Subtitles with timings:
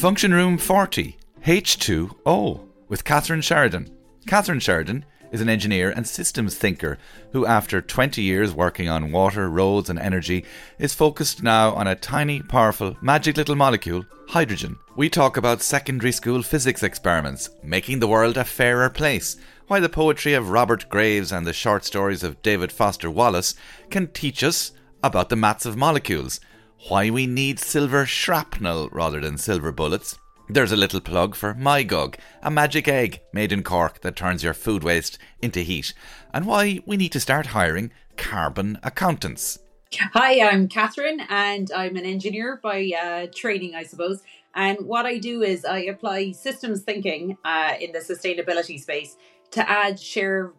[0.00, 3.94] Function Room 40, H2O, with Catherine Sheridan.
[4.26, 6.96] Catherine Sheridan is an engineer and systems thinker
[7.32, 10.46] who, after 20 years working on water, roads, and energy,
[10.78, 14.78] is focused now on a tiny, powerful, magic little molecule, hydrogen.
[14.96, 19.36] We talk about secondary school physics experiments, making the world a fairer place,
[19.66, 23.54] why the poetry of Robert Graves and the short stories of David Foster Wallace
[23.90, 24.72] can teach us
[25.02, 26.40] about the maths of molecules,
[26.88, 30.18] why we need silver shrapnel rather than silver bullets,
[30.48, 34.54] there's a little plug for MyGug, a magic egg made in Cork that turns your
[34.54, 35.94] food waste into heat,
[36.32, 39.58] and why we need to start hiring carbon accountants.
[39.94, 44.22] Hi, I'm Catherine, and I'm an engineer by uh, training, I suppose.
[44.54, 49.16] And what I do is I apply systems thinking uh, in the sustainability space
[49.52, 50.54] to add shared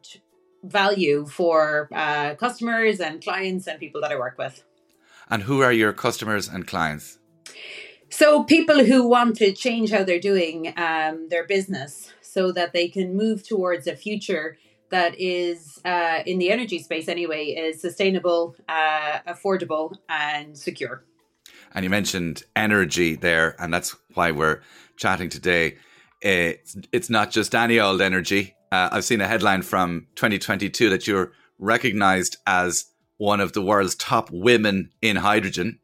[0.64, 4.64] value for uh, customers and clients and people that I work with.
[5.32, 7.18] And who are your customers and clients?
[8.10, 12.90] So, people who want to change how they're doing um, their business so that they
[12.90, 14.58] can move towards a future
[14.90, 21.06] that is, uh, in the energy space anyway, is sustainable, uh, affordable, and secure.
[21.74, 24.60] And you mentioned energy there, and that's why we're
[24.98, 25.78] chatting today.
[26.22, 28.56] It's, it's not just any old energy.
[28.74, 32.91] Uh, I've seen a headline from 2022 that you're recognized as
[33.22, 35.78] one of the world's top women in hydrogen,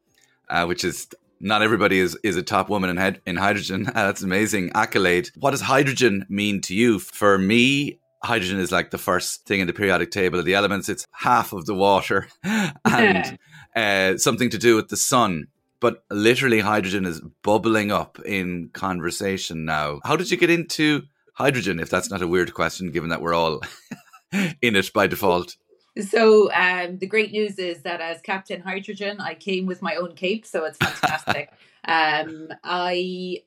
[0.50, 1.08] uh, which is
[1.40, 3.84] not everybody is, is a top woman in, in hydrogen.
[3.94, 5.30] that's amazing accolade.
[5.36, 6.98] What does hydrogen mean to you?
[6.98, 10.90] For me, hydrogen is like the first thing in the periodic table of the elements.
[10.90, 13.38] It's half of the water and
[13.76, 15.46] uh, something to do with the sun.
[15.80, 20.00] But literally, hydrogen is bubbling up in conversation now.
[20.04, 21.04] How did you get into
[21.36, 23.62] hydrogen, if that's not a weird question, given that we're all
[24.34, 25.56] in it by default?
[26.02, 30.14] So um, the great news is that as Captain Hydrogen, I came with my own
[30.16, 31.52] cape, so it's fantastic.
[31.86, 33.44] um, I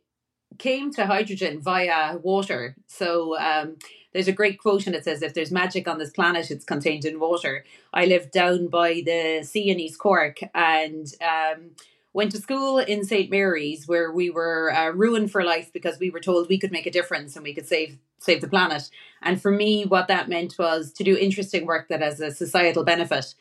[0.58, 2.76] came to hydrogen via water.
[2.86, 3.76] So um,
[4.12, 7.04] there's a great quote and it says, "If there's magic on this planet, it's contained
[7.04, 11.70] in water." I live down by the sea in East Cork, and um,
[12.12, 16.10] went to school in St Mary's where we were uh, ruined for life because we
[16.10, 18.90] were told we could make a difference and we could save save the planet.
[19.22, 22.84] And for me, what that meant was to do interesting work that has a societal
[22.84, 23.34] benefit.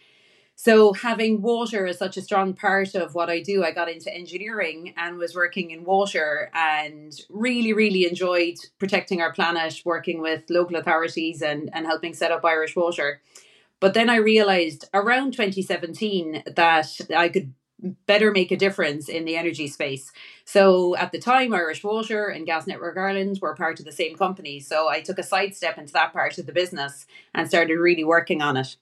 [0.55, 4.13] So having water as such a strong part of what I do, I got into
[4.13, 10.49] engineering and was working in water and really, really enjoyed protecting our planet, working with
[10.49, 13.21] local authorities and, and helping set up Irish Water.
[13.79, 17.53] But then I realized around 2017 that I could
[18.05, 20.11] better make a difference in the energy space.
[20.45, 24.15] So at the time, Irish Water and Gas Network Ireland were part of the same
[24.15, 24.59] company.
[24.59, 28.41] So I took a sidestep into that part of the business and started really working
[28.41, 28.75] on it.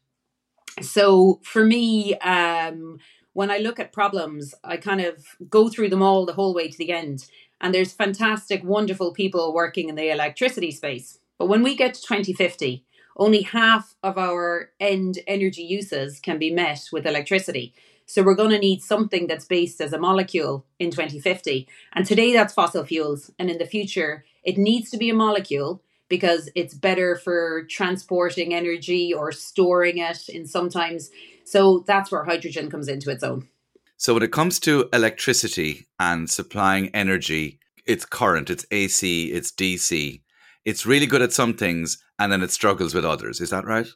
[0.81, 2.99] So for me, um,
[3.33, 6.69] when I look at problems, I kind of go through them all the whole way
[6.69, 7.27] to the end.
[7.61, 11.19] And there's fantastic, wonderful people working in the electricity space.
[11.37, 12.83] But when we get to 2050,
[13.17, 17.73] only half of our end energy uses can be met with electricity.
[18.07, 21.67] So we're going to need something that's based as a molecule in 2050.
[21.93, 23.31] And today that's fossil fuels.
[23.37, 28.53] And in the future, it needs to be a molecule because it's better for transporting
[28.53, 31.11] energy or storing it in sometimes.
[31.43, 33.49] So that's where hydrogen comes into its own.
[33.97, 40.21] So when it comes to electricity and supplying energy, it's current, it's AC, it's DC.
[40.63, 43.41] It's really good at some things and then it struggles with others.
[43.41, 43.87] Is that right?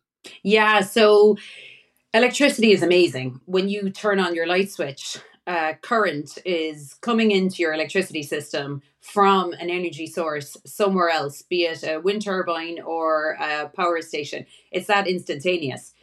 [0.44, 0.82] Yeah.
[0.82, 1.38] So
[2.14, 3.40] Electricity is amazing.
[3.46, 5.18] When you turn on your light switch,
[5.48, 11.64] uh, current is coming into your electricity system from an energy source somewhere else, be
[11.64, 14.46] it a wind turbine or a power station.
[14.72, 15.94] It's that instantaneous.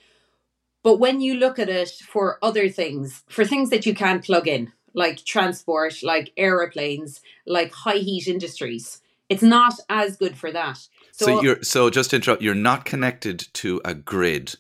[0.82, 4.48] But when you look at it for other things, for things that you can't plug
[4.48, 10.78] in, like transport, like aeroplanes, like high heat industries, it's not as good for that.
[11.12, 14.54] So, so you're so just to interrupt, you're not connected to a grid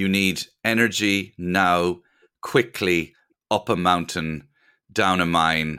[0.00, 2.00] you need energy now,
[2.40, 3.14] quickly,
[3.50, 4.48] up a mountain,
[4.90, 5.78] down a mine,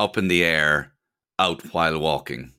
[0.00, 0.92] up in the air,
[1.38, 2.52] out while walking.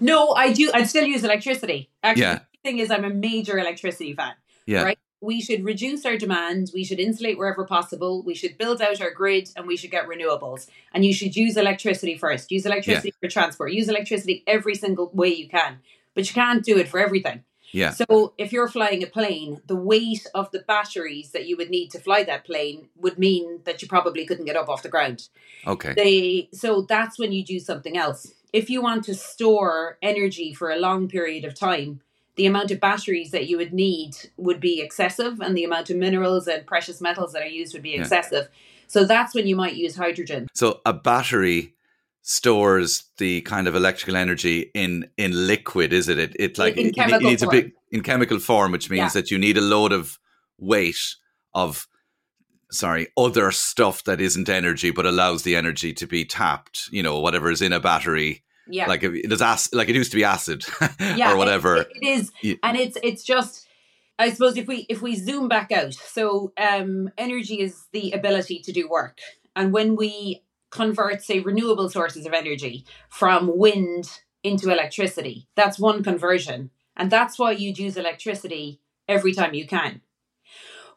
[0.00, 0.70] No, I do.
[0.72, 1.90] I still use electricity.
[2.02, 2.38] Actually, yeah.
[2.38, 4.32] the thing is, I'm a major electricity fan.
[4.66, 4.82] Yeah.
[4.82, 4.98] Right.
[5.20, 6.70] We should reduce our demand.
[6.74, 8.22] We should insulate wherever possible.
[8.22, 10.68] We should build out our grid and we should get renewables.
[10.92, 12.50] And you should use electricity first.
[12.50, 13.28] Use electricity yeah.
[13.28, 13.72] for transport.
[13.72, 15.78] Use electricity every single way you can.
[16.14, 17.44] But you can't do it for everything.
[17.74, 17.90] Yeah.
[17.90, 21.90] So if you're flying a plane, the weight of the batteries that you would need
[21.90, 25.28] to fly that plane would mean that you probably couldn't get up off the ground.
[25.66, 25.92] Okay.
[25.94, 28.32] They so that's when you do something else.
[28.52, 32.00] If you want to store energy for a long period of time,
[32.36, 35.96] the amount of batteries that you would need would be excessive and the amount of
[35.96, 38.48] minerals and precious metals that are used would be excessive.
[38.50, 38.58] Yeah.
[38.86, 40.48] So that's when you might use hydrogen.
[40.54, 41.73] So a battery
[42.26, 46.86] stores the kind of electrical energy in in liquid is it it, it like In
[46.88, 47.54] it, it needs a form.
[47.56, 49.20] big in chemical form which means Yeah.
[49.20, 50.18] that you need a load of
[50.58, 50.96] weight
[51.52, 51.86] of
[52.70, 57.20] sorry other stuff that isn't energy but allows the energy to be tapped you know
[57.20, 58.86] whatever is in a battery Yeah.
[58.86, 60.64] like it does ac- like it used to be acid
[61.00, 62.54] yeah, or whatever it- it is, Yeah.
[62.62, 63.66] and it's it's just.
[64.16, 68.60] I suppose if we if we zoom back out, so um, energy is the ability
[68.60, 69.18] to do work,
[69.56, 70.40] and when we
[70.74, 77.38] convert, say, renewable sources of energy from wind into electricity, that's one conversion, and that's
[77.38, 80.02] why you'd use electricity every time you can.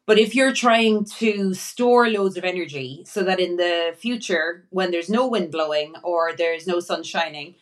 [0.07, 4.89] But if you're trying to store loads of energy so that in the future, when
[4.89, 7.55] there's no wind blowing or there's no sun shining,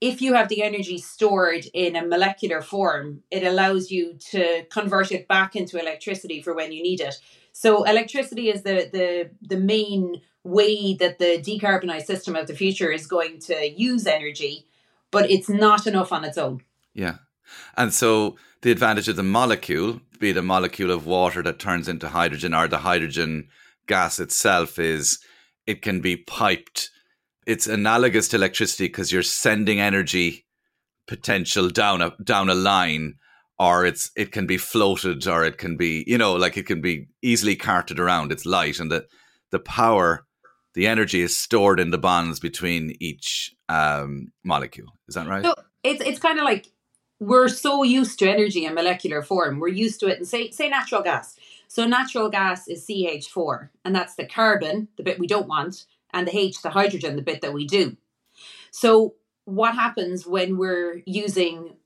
[0.00, 5.10] if you have the energy stored in a molecular form, it allows you to convert
[5.10, 7.16] it back into electricity for when you need it.
[7.52, 12.90] So electricity is the the the main way that the decarbonized system of the future
[12.90, 14.66] is going to use energy,
[15.10, 16.62] but it's not enough on its own.
[16.94, 17.16] Yeah.
[17.76, 21.88] And so the advantage of the molecule, be it a molecule of water that turns
[21.88, 23.48] into hydrogen or the hydrogen
[23.86, 25.18] gas itself, is
[25.66, 26.90] it can be piped.
[27.46, 30.46] It's analogous to electricity because you're sending energy
[31.06, 33.14] potential down a down a line,
[33.58, 36.80] or it's it can be floated, or it can be you know like it can
[36.80, 38.30] be easily carted around.
[38.30, 39.06] It's light, and the
[39.50, 40.26] the power,
[40.74, 44.88] the energy is stored in the bonds between each um, molecule.
[45.08, 45.44] Is that right?
[45.44, 46.66] So it's it's kind of like
[47.18, 49.60] we're so used to energy in molecular form.
[49.60, 51.36] We're used to it and say say natural gas.
[51.68, 56.26] So natural gas is CH4, and that's the carbon, the bit we don't want, and
[56.26, 57.96] the H, the hydrogen, the bit that we do.
[58.72, 59.14] So
[59.44, 61.76] what happens when we're using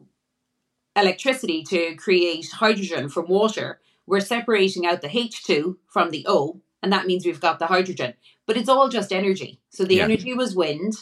[0.97, 3.81] electricity to create hydrogen from water?
[4.07, 8.13] We're separating out the H2 from the O, and that means we've got the hydrogen.
[8.47, 9.61] But it's all just energy.
[9.71, 10.05] So the Yeah.
[10.05, 10.93] energy was wind,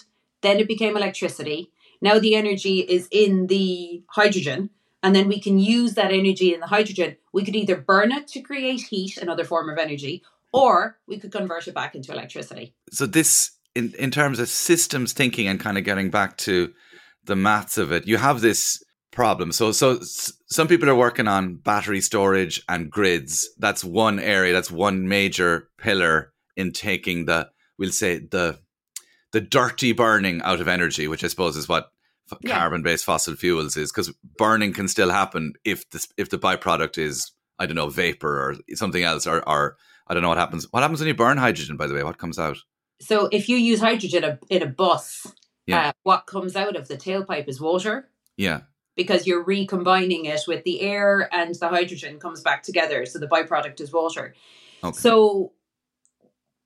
[0.41, 1.71] then it became electricity.
[2.01, 4.71] Now the energy is in the hydrogen,
[5.03, 7.17] and then we can use that energy in the hydrogen.
[7.33, 11.33] We could either burn it to create heat, another form of energy, or we could
[11.33, 12.75] convert it back into electricity.
[12.93, 13.33] so this
[13.75, 16.55] in in terms of systems thinking and kind of getting back to
[17.25, 18.61] the maths of it you have this
[19.13, 20.01] problem so so
[20.47, 25.69] some people are working on battery storage and grids that's one area that's one major
[25.79, 27.49] pillar in taking the
[27.79, 28.59] we'll say the
[29.33, 31.93] the dirty burning out of energy which i suppose is what
[32.33, 32.59] f- Yeah.
[32.59, 36.97] carbon based fossil fuels is because burning can still happen if the if the byproduct
[36.97, 39.77] is i don't know vapor or something else or or
[40.09, 40.67] I don't know what happens.
[40.73, 42.03] What happens when you burn hydrogen, by the way?
[42.03, 42.59] What comes out?
[43.01, 45.27] So if you use hydrogen a- in a bus,
[45.65, 45.89] Yeah.
[45.89, 48.63] uh, what comes out of the tailpipe is water Yeah.
[48.97, 53.07] Because you're recombining it with the air and the hydrogen comes back together.
[53.07, 54.35] So the byproduct is water.
[54.85, 54.97] Okay.
[54.99, 55.53] So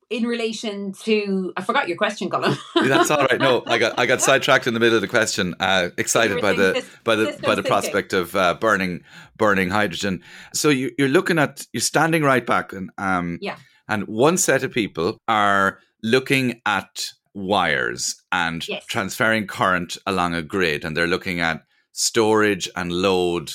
[0.09, 2.57] in relation to, I forgot your question, Colin.
[2.77, 3.41] That's all right.
[3.41, 5.55] No, I got I got sidetracked in the middle of the question.
[5.59, 7.65] Uh, excited by the sys- by the by the thinking.
[7.65, 9.03] prospect of uh, burning
[9.37, 10.23] burning hydrogen.
[10.55, 13.57] So you, you're looking at you're standing right back and um Yeah.
[13.89, 18.87] and one set of people are looking at wires and Yes.
[18.87, 21.63] transferring current along a grid, and they're looking at
[21.97, 23.53] storage and load.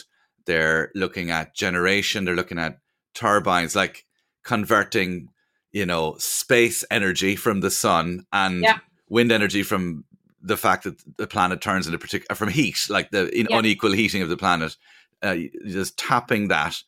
[0.48, 2.26] They're looking at generation.
[2.26, 2.80] They're looking at
[3.14, 4.06] turbines, like
[4.44, 5.30] converting,
[5.72, 8.80] you know, space energy from the sun and Yeah.
[9.08, 10.06] wind energy from
[10.42, 13.60] the fact that the planet turns into particular from heat, like the in Yeah.
[13.60, 14.76] unequal heating of the planet.
[15.22, 15.36] Uh,
[15.68, 16.82] just tapping that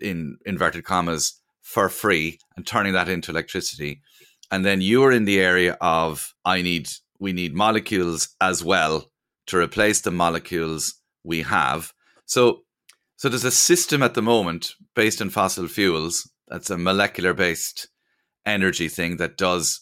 [0.00, 4.00] in inverted commas for free and turning that into electricity.
[4.50, 6.88] And then you're in the area of I need
[7.18, 9.09] we need molecules as well
[9.50, 11.92] to replace the molecules we have.
[12.26, 12.62] So
[13.16, 17.88] so there's a system at the moment based on fossil fuels that's a molecular based
[18.46, 19.80] energy thing that does,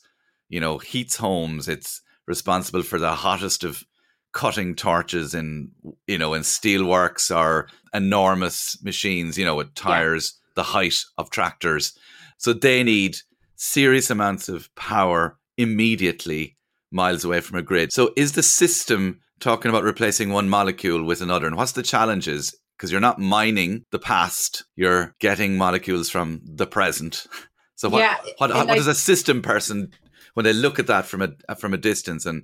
[0.48, 1.68] you know, heats homes.
[1.68, 3.84] It's responsible for the hottest of
[4.32, 5.70] cutting torches in
[6.06, 11.96] you know in steelworks or enormous machines, you know, with tires the height of tractors.
[12.38, 13.18] So they need
[13.54, 16.56] serious amounts of power immediately
[16.90, 17.92] miles away from a grid.
[17.92, 21.46] So is the system talking about replacing one molecule with another?
[21.46, 22.54] And what's the challenges?
[22.76, 27.26] Because you're not mining the past, you're getting molecules from the present.
[27.74, 29.92] So what Yeah, what, what I- does a system person
[30.34, 32.42] when they look at that from a from a distance and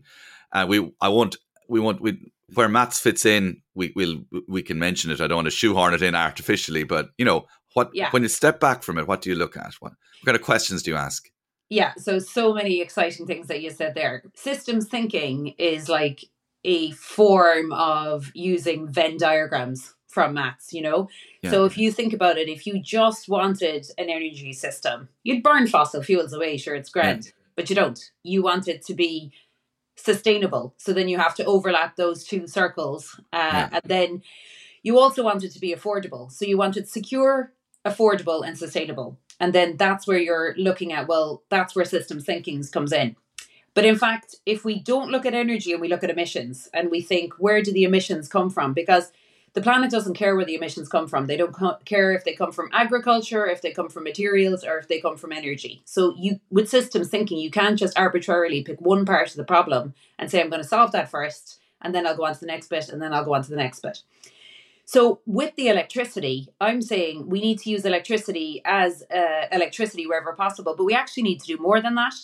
[0.52, 1.36] uh, we I won't
[1.68, 5.36] we won't we where maths fits in we will we can mention it I don't
[5.36, 8.10] want to shoehorn it in artificially but you know what Yeah.
[8.10, 10.42] when you step back from it what do you look at what, what kind of
[10.42, 11.28] questions do you ask
[11.68, 14.22] Yeah, so so many exciting things that you said there.
[14.36, 16.24] Systems thinking is like
[16.64, 21.08] a form of using Venn diagrams from maths, you know?
[21.50, 25.66] So if you think about it, if you just wanted an energy system, you'd burn
[25.66, 28.00] fossil fuels away, sure it's grand, but you don't.
[28.22, 29.32] You want it to be
[29.96, 30.74] sustainable.
[30.78, 33.20] So then you have to overlap those two circles.
[33.32, 33.68] Uh, yeah.
[33.72, 34.22] And then
[34.82, 36.30] you also want it to be affordable.
[36.30, 37.52] So you want it secure,
[37.84, 39.18] affordable, and sustainable.
[39.40, 43.16] And then that's where you're looking at, well, that's where systems thinking comes in.
[43.74, 46.90] But in fact, if we don't look at energy and we look at emissions and
[46.90, 48.72] we think, where do the emissions come from?
[48.72, 49.12] Because
[49.54, 51.26] the planet doesn't care where the emissions come from.
[51.26, 54.78] They don't co- care if they come from agriculture, if they come from materials, or
[54.78, 55.82] if they come from energy.
[55.84, 59.94] So you, with systems thinking, you can't just arbitrarily pick one part of the problem
[60.18, 62.46] and say, I'm going to solve that first, and then I'll go on to the
[62.46, 64.02] next bit, and then I'll go on to the next bit.
[64.86, 70.32] So with the electricity, I'm saying we need to use electricity as uh, electricity wherever
[70.34, 72.14] possible, but we actually need to do more than that.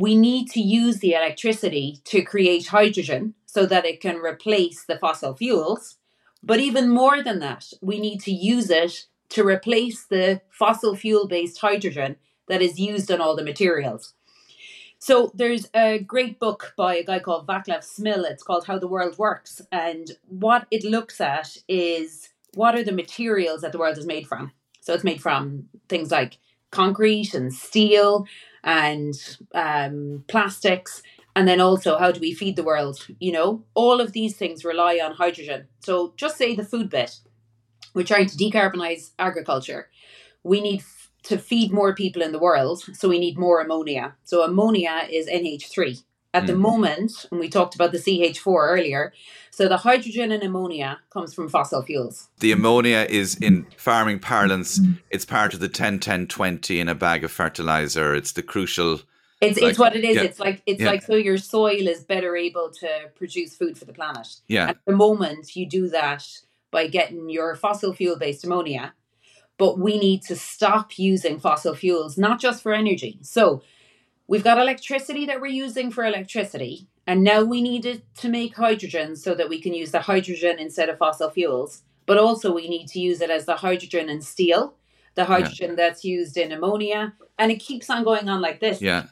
[0.00, 4.96] We need to use the electricity to create hydrogen so that it can replace the
[4.96, 5.96] fossil fuels.
[6.40, 11.26] But even more than that, we need to use it to replace the fossil fuel
[11.26, 12.14] based hydrogen
[12.46, 14.14] that is used on all the materials.
[15.00, 18.24] So there's a great book by a guy called Vaclav Smil.
[18.30, 19.60] It's called How the World Works.
[19.72, 24.28] And what it looks at is what are the materials that the world is made
[24.28, 24.52] from?
[24.80, 26.38] So it's made from things like
[26.70, 28.26] concrete and steel
[28.64, 29.14] and
[29.54, 31.02] um, plastics.
[31.36, 33.06] And then also, how do we feed the world?
[33.20, 35.68] You know, all of these things rely on hydrogen.
[35.80, 37.18] So just say the food bit.
[37.94, 39.88] We're trying to decarbonize agriculture.
[40.42, 40.82] We need
[41.24, 44.14] to feed more people in the world, so we need more ammonia.
[44.24, 46.02] So ammonia is NH3.
[46.38, 46.46] At mm.
[46.46, 49.12] the moment, and we talked about the CH4 earlier,
[49.50, 52.28] so the hydrogen and ammonia comes from fossil fuels.
[52.38, 54.80] The ammonia is in farming parlance,
[55.10, 58.14] it's part of the 10 10 20 in a bag of fertilizer.
[58.14, 59.00] It's the crucial
[59.40, 60.16] it's like, it's what it is.
[60.16, 60.22] Yeah.
[60.22, 60.90] It's like it's yeah.
[60.90, 64.28] like so your soil is better able to produce food for the planet.
[64.46, 64.68] Yeah.
[64.68, 66.24] At the moment you do that
[66.70, 68.94] by getting your fossil fuel based ammonia
[69.58, 73.18] but we need to stop using fossil fuels, not just for energy.
[73.22, 73.62] So
[74.28, 78.56] we've got electricity that we're using for electricity, and now we need it to make
[78.56, 81.82] hydrogen so that we can use the hydrogen instead of fossil fuels.
[82.06, 84.74] But also, we need to use it as the hydrogen in steel,
[85.14, 85.76] the hydrogen yeah.
[85.76, 88.80] that's used in ammonia, and it keeps on going on like this.
[88.80, 89.06] Yeah.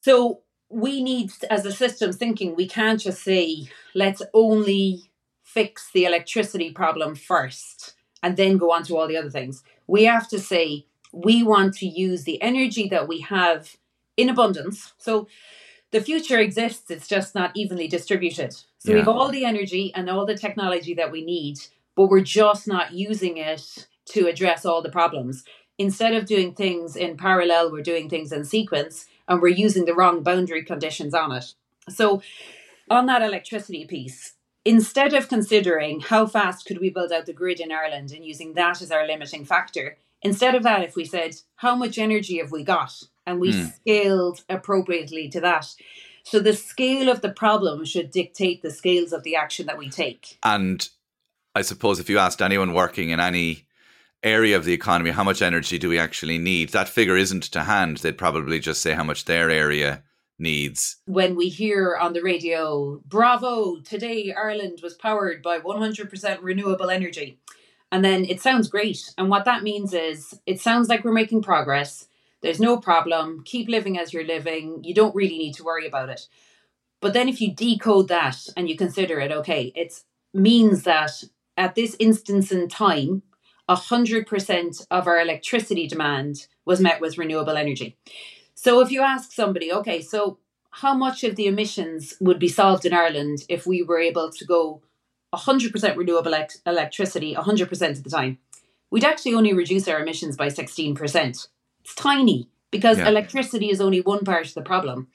[0.00, 5.10] So we need, as a system thinking, we can't just say, let's only
[5.42, 10.04] fix the electricity problem first and then go on to all the other things we
[10.04, 13.76] have to say we want to use the energy that we have
[14.16, 14.92] in abundance.
[14.98, 15.28] So
[15.90, 18.52] the future exists, it's just not evenly distributed.
[18.78, 18.94] So yeah.
[18.94, 21.58] we have all the energy and all the technology that we need,
[21.94, 25.44] but we're just not using it to address all the problems.
[25.78, 29.94] Instead of doing things in parallel, we're doing things in sequence and we're using the
[29.94, 31.54] wrong boundary conditions on it.
[31.88, 32.22] So,
[32.90, 37.60] on that electricity piece, instead of considering how fast could we build out the grid
[37.60, 41.36] in Ireland and using that as our limiting factor, instead of that, if we said,
[41.56, 43.02] how much energy have we got?
[43.26, 43.72] And we mm.
[43.74, 45.72] scaled appropriately to that.
[46.24, 49.88] So the scale of the problem should dictate the scales of the action that we
[49.88, 50.38] take.
[50.42, 50.88] And
[51.54, 53.66] I suppose if you asked anyone working in any
[54.22, 56.70] area of the economy, how much energy do we actually need?
[56.70, 57.98] That figure isn't to hand.
[57.98, 60.02] They'd probably just say how much their area
[60.38, 60.96] needs.
[61.06, 67.38] When we hear on the radio, bravo, today Ireland was powered by 100% renewable energy.
[67.90, 69.12] And then it sounds great.
[69.18, 72.08] And what that means is it sounds like we're making progress.
[72.42, 73.42] There's no problem.
[73.44, 74.82] Keep living as you're living.
[74.84, 76.26] You don't really need to worry about it.
[77.00, 80.00] But then if you decode that and you consider it, okay, it
[80.34, 81.24] means that
[81.56, 83.22] at this instance in time,
[83.68, 87.96] 100% of our electricity demand was met with renewable energy.
[88.54, 90.38] So if you ask somebody, okay, so
[90.70, 94.44] how much of the emissions would be solved in Ireland if we were able to
[94.44, 94.82] go
[95.34, 96.34] 100% renewable
[96.66, 98.38] electricity 100% of the time?
[98.90, 101.48] We'd actually only reduce our emissions by 16%.
[101.82, 103.08] It's tiny because yeah.
[103.08, 105.08] electricity is only one part of the problem.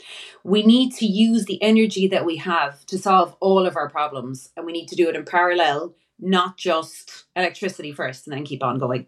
[0.44, 4.50] We need to use the energy that we have to solve all of our problems,
[4.56, 8.64] and we need to do it in parallel, not just electricity first and then keep
[8.64, 9.08] on going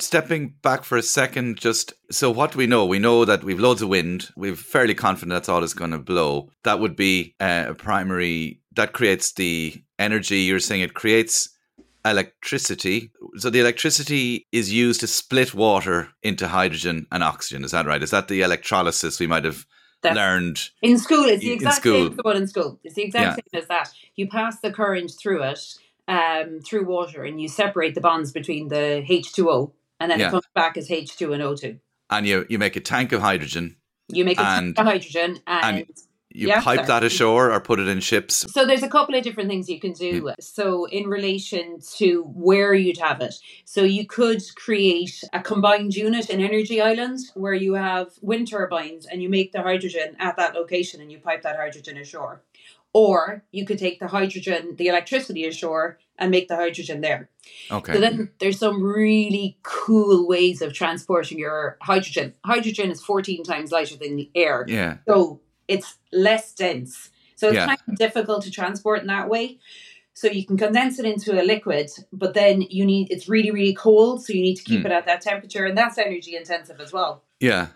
[0.00, 2.86] stepping back for a second, just so what do we know?
[2.86, 4.30] We know that we've loads of wind.
[4.36, 6.50] We're fairly confident that's all it's going to blow.
[6.64, 10.40] That would be uh, a primary, that creates the energy.
[10.40, 11.50] You're saying it creates
[12.10, 13.10] electricity.
[13.36, 17.64] So the electricity is used to split water into hydrogen and oxygen.
[17.64, 18.02] Is that right?
[18.02, 19.66] Is that the electrolysis we might have
[20.02, 21.24] That's, learned in school?
[21.24, 22.80] It's the exact same as in school.
[22.84, 23.34] It's the exact yeah.
[23.34, 23.90] same as that.
[24.16, 25.60] You pass the current through it.
[26.06, 30.28] Um, through water and you separate the bonds between the H2O and then yeah.
[30.28, 31.78] it comes back as H2 and O2.
[32.10, 33.76] And you, you make a tank of hydrogen.
[34.10, 35.86] You make a tank of hydrogen and, and
[36.30, 38.44] you pipe that ashore or put it in ships.
[38.52, 40.22] So there's a couple of different things you can do.
[40.22, 40.34] Mm.
[40.40, 43.34] So in relation to where you'd have it.
[43.64, 49.06] So you could create a combined unit in Energy Island where you have wind turbines
[49.06, 52.42] and you make the hydrogen at that location and you pipe that hydrogen ashore.
[52.92, 57.28] Or you could take the hydrogen, the electricity ashore and make the hydrogen there.
[57.70, 57.92] Okay.
[57.92, 62.34] So then there's some really cool ways of transporting your hydrogen.
[62.44, 64.64] Hydrogen is 14 times lighter than the air.
[64.68, 64.98] yeah.
[65.06, 67.10] So it's less dense.
[67.36, 67.66] So it's Yeah.
[67.66, 69.58] kind of difficult to transport in that way.
[70.14, 73.74] So you can condense it into a liquid, but then you need it's really, really
[73.74, 74.24] cold.
[74.24, 74.86] So you need to keep Hmm.
[74.86, 77.22] it at that temperature, and that's energy intensive as well.
[77.38, 77.68] Yeah.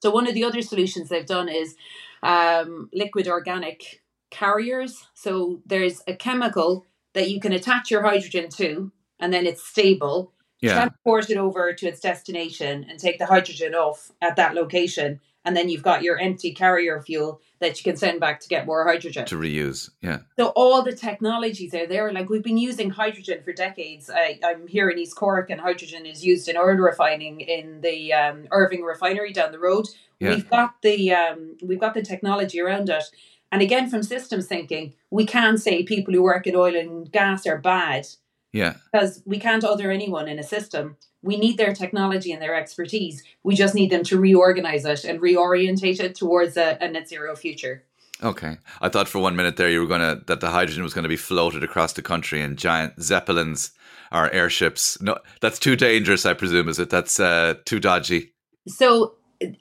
[0.00, 1.74] So one of the other solutions they've done is
[2.22, 5.06] um, liquid organic carriers.
[5.14, 10.32] So there's a chemical that you can attach your hydrogen to, and then it's stable.
[10.60, 10.74] Yeah.
[10.74, 15.56] Transport it over to its destination and take the hydrogen off at that location, and
[15.56, 18.86] then you've got your empty carrier fuel that you can send back to get more
[18.86, 19.24] hydrogen.
[19.24, 19.88] To reuse.
[20.02, 20.18] Yeah.
[20.38, 22.12] So all the technologies are there.
[22.12, 24.10] Like we've been using hydrogen for decades.
[24.14, 28.12] I, I'm here in East Cork, and hydrogen is used in oil refining in the
[28.12, 29.86] um, Irving refinery down the road.
[30.20, 30.34] Yeah.
[30.34, 33.04] We've got the um, we've got the technology around it.
[33.50, 37.46] And again, from systems thinking, we can't say people who work in oil and gas
[37.46, 38.06] are bad
[38.52, 38.74] Yeah.
[38.92, 40.98] because we can't other anyone in a system.
[41.22, 43.22] We need their technology and their expertise.
[43.42, 47.34] We just need them to reorganize it and reorientate it towards a, a net zero
[47.34, 47.84] future.
[48.22, 48.56] Okay.
[48.80, 51.04] I thought for one minute there you were going to, that the hydrogen was going
[51.04, 53.72] to be floated across the country in giant zeppelins
[54.10, 55.00] or airships.
[55.00, 56.90] No, that's too dangerous, I presume, is it?
[56.90, 58.32] That's uh, too dodgy.
[58.66, 59.14] So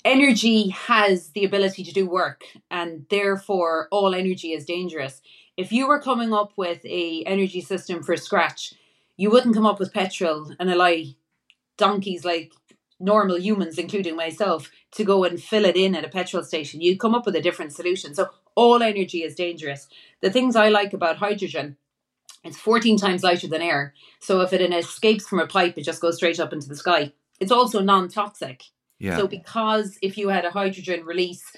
[0.03, 5.21] energy has the ability to do work and therefore all energy is dangerous.
[5.55, 8.73] If you were coming up with a energy system for scratch,
[9.17, 10.95] you wouldn't come up with petrol and a allow
[11.77, 12.51] donkeys like
[12.99, 16.81] normal humans, including myself, to go and fill it in at a petrol station.
[16.81, 18.15] You'd come up with a different solution.
[18.15, 19.87] So all energy is dangerous.
[20.21, 21.77] The things I like about hydrogen,
[22.43, 23.93] it's 14 times lighter than air.
[24.19, 27.13] So if it escapes from a pipe, it just goes straight up into the sky.
[27.39, 28.63] It's also non-toxic.
[28.99, 29.17] Yeah.
[29.17, 31.55] So because if you had a hydrogen release,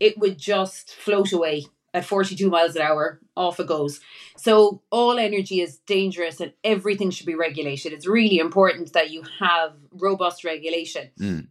[0.00, 4.00] it would just float away at 42 miles an hour, off it goes.
[4.36, 7.92] So all energy is dangerous and everything should be regulated.
[7.92, 11.10] It's really important that you have robust regulation.
[11.20, 11.48] Mm.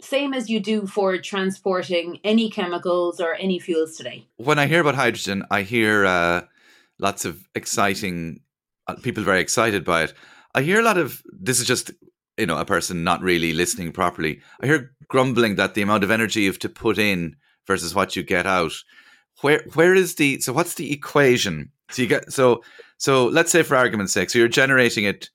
[0.00, 4.26] Same as you do for transporting any chemicals or any fuels today.
[4.36, 6.42] when I hear about hydrogen, I hear uh,
[6.98, 8.40] lots of exciting
[8.88, 10.14] uh, people very excited by it.
[10.54, 11.92] I hear a lot of this is just
[12.36, 14.40] you know a person not really listening properly.
[14.60, 18.16] I hear grumbling that the amount of energy you have to put in versus what
[18.16, 18.72] you get out.
[19.40, 21.70] Where where is the so what's the equation?
[21.90, 22.62] So you get so
[22.98, 25.30] so let's say for argument's sake, so you're generating it.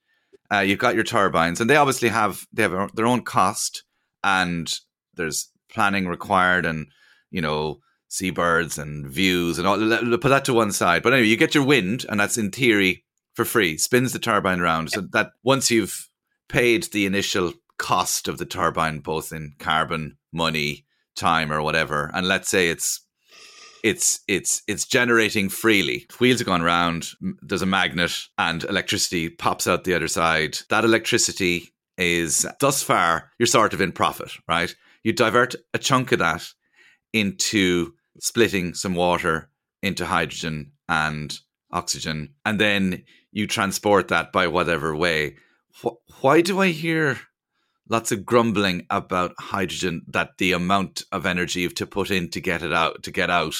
[0.50, 3.84] Uh, you've got your turbines, and they obviously have they have their own cost,
[4.24, 4.72] and
[5.14, 6.86] there's planning required, and
[7.30, 9.76] you know seabirds and views and all.
[10.18, 11.02] Put that to one side.
[11.02, 13.76] But anyway, you get your wind, and that's in theory for free.
[13.76, 16.08] Spins the turbine around, so that once you've
[16.48, 22.26] paid the initial cost of the turbine, both in carbon, money, time, or whatever, and
[22.26, 23.06] let's say it's
[23.82, 26.06] it's it's it's generating freely.
[26.20, 27.08] Wheels are going round.
[27.42, 30.58] There's a magnet, and electricity pops out the other side.
[30.70, 34.74] That electricity is thus far you're sort of in profit, right?
[35.02, 36.46] You divert a chunk of that
[37.12, 39.50] into splitting some water
[39.82, 41.38] into hydrogen and
[41.70, 45.36] oxygen, and then you transport that by whatever way.
[45.82, 47.18] Wh- Why do I hear
[47.88, 52.28] lots of grumbling about hydrogen that the amount of energy you have to put in
[52.30, 53.56] to get it out to get out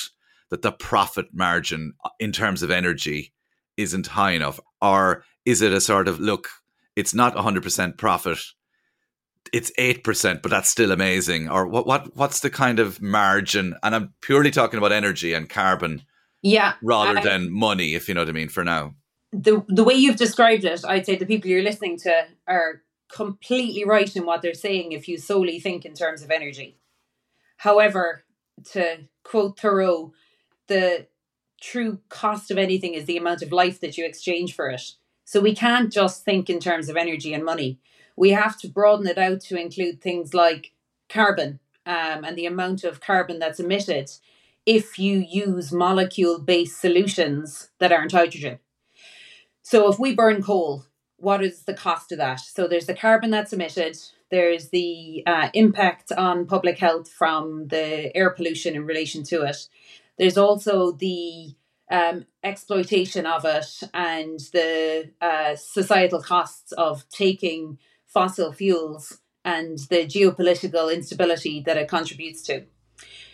[0.50, 3.32] that the profit margin uh, in terms of energy
[3.76, 4.58] isn't high enough.
[4.82, 6.48] Or is it a sort of look
[6.96, 8.38] it's not 100% profit
[9.52, 11.48] it's 8% but that's still amazing.
[11.48, 13.74] Or what what what's the kind of margin?
[13.82, 16.02] And I'm purely talking about energy and carbon
[16.42, 16.74] Yeah.
[16.82, 18.94] rather I- than money if you know what I mean for now.
[19.32, 23.84] The the way you've described it, I'd say the people you're listening to are completely
[23.84, 26.78] right in what they're saying if you solely think in terms of energy.
[27.58, 28.24] However,
[28.72, 30.12] to quote Thoreau,
[30.66, 31.06] the
[31.60, 34.82] true cost of anything is the amount of life that you exchange for it.
[35.24, 37.78] So we can't just think in terms of energy and money.
[38.16, 40.72] We have to broaden it out to include things like
[41.08, 44.10] carbon um, and the amount of carbon that's emitted
[44.66, 48.58] if you use molecule based solutions that aren't hydrogen.
[49.62, 50.84] So if we burn coal,
[51.18, 52.40] what is the cost of that?
[52.40, 53.98] So there's the carbon that's emitted.
[54.30, 59.68] There's the uh, impact on public health from the air pollution in relation to it.
[60.16, 61.54] There's also the
[61.90, 70.06] um, exploitation of it and the uh, societal costs of taking fossil fuels and the
[70.06, 72.64] geopolitical instability that it contributes to.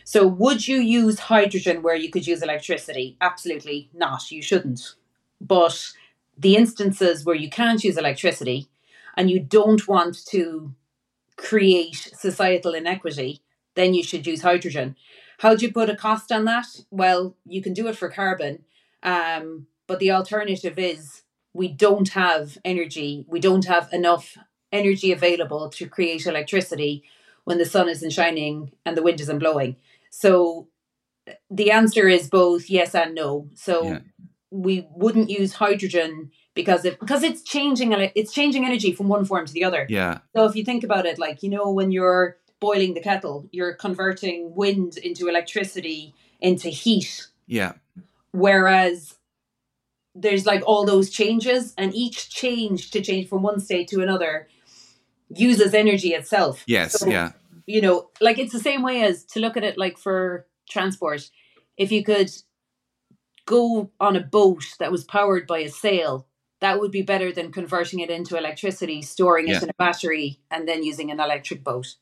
[0.05, 3.16] So, would you use hydrogen where you could use electricity?
[3.20, 4.31] Absolutely not.
[4.31, 4.94] You shouldn't.
[5.40, 5.92] But
[6.37, 8.68] the instances where you can't use electricity
[9.16, 10.75] and you don't want to
[11.37, 13.40] create societal inequity,
[13.75, 14.97] then you should use hydrogen.
[15.38, 16.66] How do you put a cost on that?
[16.90, 18.64] Well, you can do it for carbon,
[19.03, 24.37] um, but the alternative is we don't have energy, we don't have enough
[24.73, 27.05] energy available to create electricity
[27.44, 29.77] when the sun isn't shining and the wind isn't blowing.
[30.11, 30.68] So
[31.51, 33.49] the answer is both yes and no.
[33.55, 33.99] So yeah.
[34.54, 39.44] We wouldn't use hydrogen because it because it's changing it's changing energy from one form
[39.46, 39.84] to the other.
[39.88, 40.18] Yeah.
[40.34, 43.74] So if you think about it, like you know, when you're boiling the kettle, you're
[43.74, 47.26] converting wind into electricity into heat.
[47.48, 47.72] Yeah.
[48.30, 49.16] Whereas
[50.14, 54.48] there's like all those changes, and each change to change from one state to another
[55.30, 56.62] uses energy itself.
[56.68, 57.00] Yes.
[57.00, 57.32] So, yeah.
[57.66, 61.28] You know, like it's the same way as to look at it like for transport.
[61.76, 62.30] If you could
[63.46, 66.26] go on a boat that was powered by a sail
[66.64, 70.66] that would be better than converting it into electricity, storing it in a battery, and
[70.66, 71.96] then using an electric boat.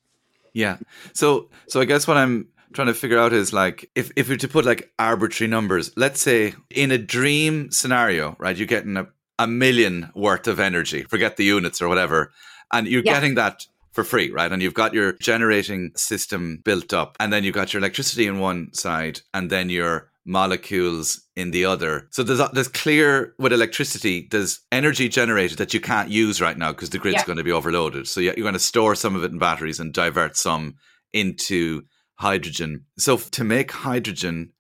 [0.53, 0.77] Yeah.
[1.15, 4.37] So so I guess what I'm trying to figure out is like if if you're
[4.37, 9.09] to put like arbitrary numbers, let's say in a dream scenario, right, you're getting a,
[9.39, 12.31] a million worth of energy, forget the units or whatever,
[12.73, 13.15] and you're yeah.
[13.15, 14.53] getting that for free, right?
[14.53, 18.39] And you've got your generating system built up, and then you've got your electricity in
[18.39, 22.09] one side, and then your molecules in the other.
[22.11, 26.73] So there's there's clear with electricity, there's energy generated that you can't use right now
[26.73, 27.27] because the grid's yeah.
[27.27, 28.07] going to be overloaded.
[28.09, 30.77] So you're going to store some of it in batteries and divert some
[31.13, 31.83] into
[32.15, 32.85] hydrogen.
[32.99, 34.53] So to make hydrogen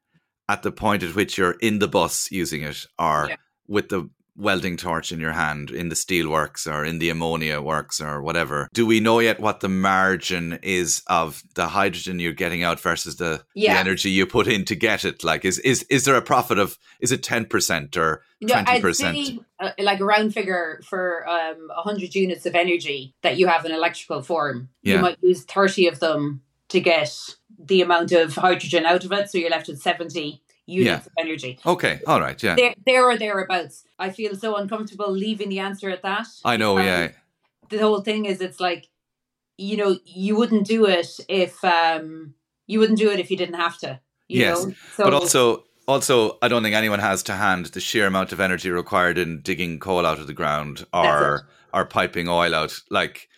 [0.48, 3.36] at the point at which you're in the bus using it or yeah.
[3.68, 7.60] with the welding torch in your hand in the steel works or in the ammonia
[7.60, 12.32] works or whatever do we know yet what the margin is of the hydrogen you're
[12.32, 13.74] getting out versus the, yeah.
[13.74, 16.58] the energy you put in to get it like is is is there a profit
[16.58, 22.46] of is it 10% or 20% uh, like a round figure for um 100 units
[22.46, 24.96] of energy that you have in electrical form yeah.
[24.96, 26.40] you might use 30 of them
[26.70, 27.14] to get
[27.58, 30.96] the amount of hydrogen out of it so you're left with 70 units yeah.
[30.96, 31.58] of energy.
[31.64, 32.54] Okay, all right, yeah.
[32.54, 33.84] There, there or thereabouts.
[33.98, 36.26] I feel so uncomfortable leaving the answer at that.
[36.44, 37.08] I know, um, yeah.
[37.70, 38.88] The whole thing is, it's like,
[39.56, 42.34] you know, you wouldn't do it if um
[42.66, 44.00] you wouldn't do it if you didn't have to.
[44.28, 44.62] yes,
[44.96, 45.64] so, but also.
[45.88, 49.40] Also, I don't think anyone has to hand the sheer amount of energy required in
[49.40, 52.72] digging coal out of the ground or or piping oil out.
[52.88, 53.28] Like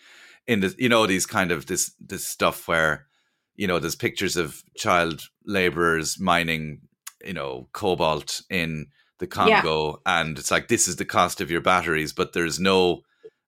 [0.45, 3.07] in the, you know, these kind of this this stuff where
[3.55, 6.81] you know there's pictures of child laborers mining
[7.25, 8.87] you know cobalt in
[9.19, 10.21] the Congo, yeah.
[10.21, 13.01] and it's like this is the cost of your batteries, but there's no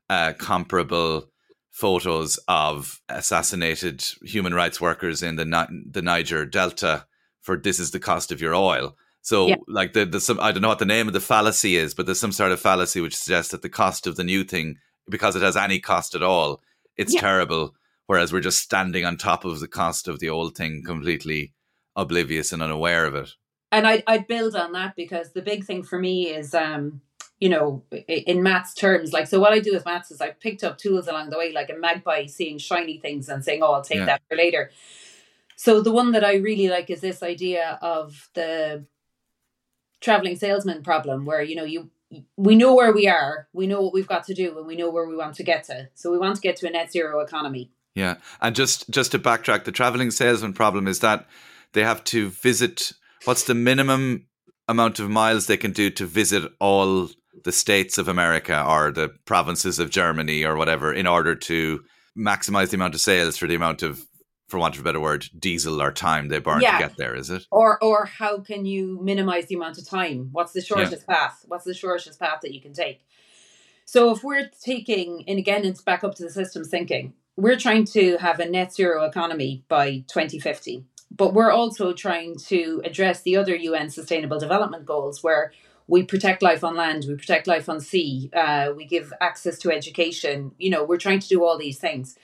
[0.09, 1.29] uh, comparable
[1.71, 7.05] photos of assassinated human rights workers in the the Niger Delta
[7.41, 8.95] for this is the cost of your oil.
[9.21, 9.55] So, yeah.
[9.67, 12.05] like, the, the some I don't know what the name of the fallacy is, but
[12.05, 14.77] there's some sort of fallacy which suggests that the cost of the new thing,
[15.09, 16.61] because it has any cost at all,
[16.95, 17.21] it's yeah.
[17.21, 17.75] terrible.
[18.05, 21.53] Whereas we're just standing on top of the cost of the old thing, completely
[21.95, 23.31] oblivious and unaware of it
[23.71, 27.01] and I'd, I'd build on that because the big thing for me is um
[27.39, 30.63] you know in maths terms like so what I do with maths is I picked
[30.63, 33.83] up tools along the way like a magpie seeing shiny things and saying oh I'll
[33.83, 34.05] take yeah.
[34.05, 34.71] that for later.
[35.55, 38.85] So the one that I really like is this idea of the
[40.01, 41.89] traveling salesman problem where you know you
[42.37, 44.89] we know where we are, we know what we've got to do and we know
[44.89, 45.89] where we want to get to.
[45.93, 47.71] So we want to get to a net zero economy.
[47.95, 48.15] Yeah.
[48.39, 51.27] And just just to backtrack the traveling salesman problem is that
[51.73, 52.93] they have to visit
[53.27, 54.25] what's the minimum
[54.69, 57.09] amount of miles they can do to visit all
[57.43, 61.83] the states of America or the provinces of Germany or whatever in order to
[62.17, 64.01] maximize the amount of sales for the amount of
[64.47, 66.77] for want of a better word diesel or time they burn yeah.
[66.77, 67.45] to get there is it?
[67.51, 70.29] Or or how can you minimize the amount of time?
[70.31, 71.15] What's the shortest yeah.
[71.15, 71.43] path?
[71.47, 73.05] What's the shortest path that you can take?
[73.83, 77.83] So if we're taking and again it's back up to the systems thinking we're trying
[77.85, 83.37] to have a net zero economy by 2050 but we're also trying to address the
[83.37, 85.51] other UN Sustainable Development Goals, where
[85.87, 89.71] we protect life on land, we protect life on sea, uh, we give access to
[89.71, 90.51] education.
[90.57, 92.17] You know, we're trying to do all these things.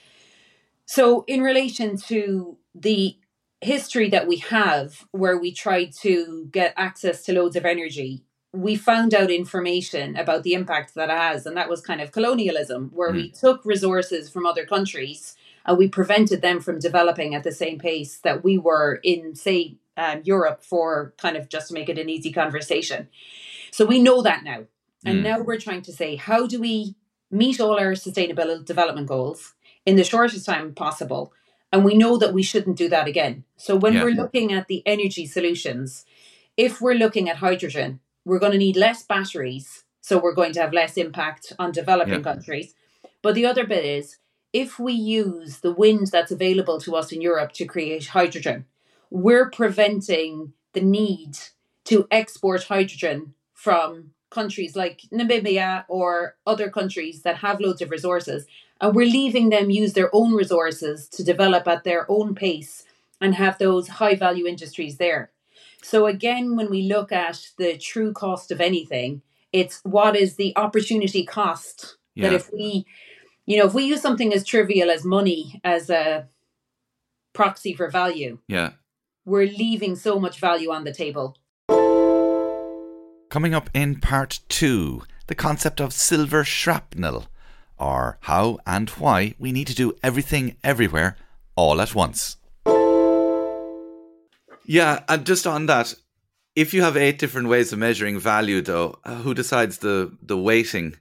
[0.86, 3.18] So, in relation to the
[3.62, 8.76] history that we have, where we tried to get access to loads of energy, we
[8.76, 11.46] found out information about the impact that it has.
[11.46, 13.16] And that was kind of colonialism, where mm.
[13.16, 15.36] we took resources from other countries
[15.66, 19.78] and we prevented them from developing at the same pace that we were in, say,
[19.98, 23.08] um, Europe for kind of just to make it an easy conversation.
[23.72, 24.66] So we know that now.
[25.06, 25.24] And mm.
[25.24, 26.96] now we're trying to say, how do we
[27.32, 29.54] meet all our sustainable development goals
[29.86, 31.34] in the shortest time possible
[31.74, 33.46] And we know that we shouldn't do that again.
[33.58, 34.04] So when Yeah.
[34.04, 36.06] we're looking at the energy solutions,
[36.56, 39.84] if we're looking at hydrogen, we're going to need less batteries.
[40.00, 42.32] So we're going to have less impact on developing Yeah.
[42.32, 42.76] countries.
[43.24, 44.18] But the other bit is
[44.54, 48.66] if we use the wind that's available to us in Europe to create hydrogen,
[49.10, 51.38] we're preventing the need
[51.86, 58.46] to export hydrogen from countries like Namibia or other countries that have loads of resources.
[58.82, 62.86] And we're leaving them use their own resources to develop at their own pace
[63.22, 65.32] and have those high value industries there.
[65.82, 70.54] So, again, when we look at the true cost of anything, it's what is the
[70.56, 72.86] opportunity cost that if we,
[73.46, 76.28] you know, if we use something as trivial as money as a
[77.34, 78.72] proxy for value, Yeah.
[79.26, 81.38] we're leaving so much value on the table.
[83.30, 87.26] Coming up in part two, the concept of silver shrapnel,
[87.80, 91.18] or how and why we need to do everything everywhere
[91.56, 92.38] all at once.
[94.66, 95.96] Yeah, and just on that,
[96.56, 100.38] if you have eight different ways of measuring value, though, uh, who decides the the
[100.38, 100.96] weighting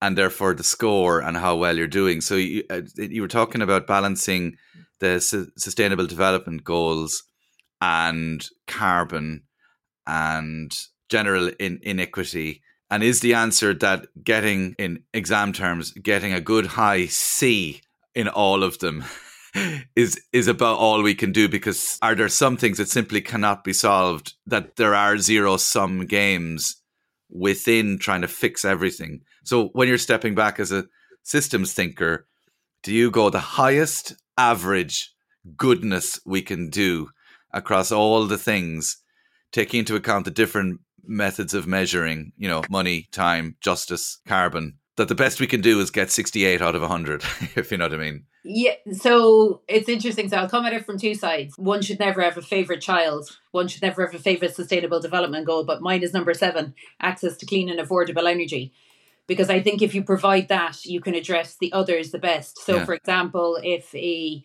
[0.00, 2.20] and therefore the score and how well you're doing?
[2.20, 4.56] So you uh, you were talking about balancing
[5.00, 7.22] the su- sustainable development goals
[7.80, 9.44] and carbon
[10.06, 10.76] and
[11.08, 12.62] general in- inequity.
[12.90, 17.82] And is the answer that getting, in exam terms, getting a good high C
[18.14, 19.04] in all of them
[19.96, 21.48] is is about all we can do?
[21.48, 24.34] Because are there some things that simply cannot be solved?
[24.46, 26.76] That there are zero sum games
[27.30, 29.20] within trying to fix everything.
[29.48, 30.84] So when you're stepping back as a
[31.22, 32.26] systems thinker,
[32.82, 35.14] do you go the highest average
[35.56, 37.08] goodness we can do
[37.50, 38.98] across all the things,
[39.50, 45.08] taking into account the different methods of measuring, you know, money, time, justice, carbon, that
[45.08, 47.22] the best we can do is get 68 out of 100,
[47.56, 48.24] if you know what I mean.
[48.44, 50.28] Yeah, so it's interesting.
[50.28, 51.54] So I'll come at it from two sides.
[51.56, 53.30] One should never have a favorite child.
[53.52, 55.64] One should never have a favorite sustainable development goal.
[55.64, 58.72] But mine is number seven: access to clean and affordable energy.
[59.28, 62.58] Because I think if you provide that, you can address the others the best.
[62.58, 62.84] So, Yeah.
[62.84, 64.42] for example, if a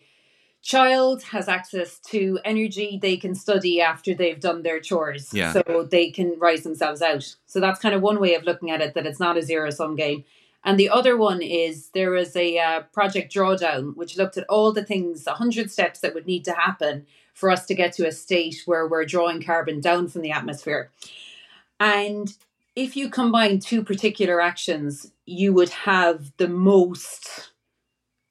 [0.62, 5.32] child has access to energy, they can study after they've done their chores.
[5.34, 5.52] Yeah.
[5.52, 7.34] So they can rise themselves out.
[7.46, 8.94] So that's kind of one way of looking at it.
[8.94, 10.24] That it's not a zero sum game.
[10.64, 14.72] And the other one is there was a uh, project drawdown which looked at all
[14.72, 18.12] the things, 100 steps that would need to happen for us to get to a
[18.12, 20.90] state where we're drawing carbon down from the atmosphere.
[21.78, 22.32] And
[22.76, 27.50] if you combine two particular actions, you would have the most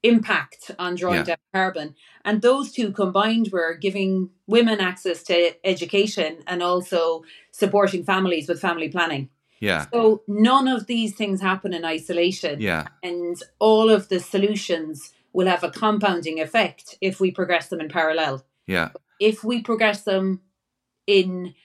[0.03, 1.23] impact on drawing Yeah.
[1.23, 1.95] down carbon.
[2.25, 8.59] And those two combined were giving women access to education and also supporting families with
[8.59, 9.29] family planning.
[9.61, 9.85] Yeah.
[9.93, 12.59] So none of these things happen in isolation.
[12.59, 12.87] Yeah.
[13.01, 17.87] And all of the solutions will have a compounding effect if we progress them in
[17.87, 18.45] parallel.
[18.67, 18.89] Yeah.
[19.21, 20.41] If we progress them
[21.07, 21.55] in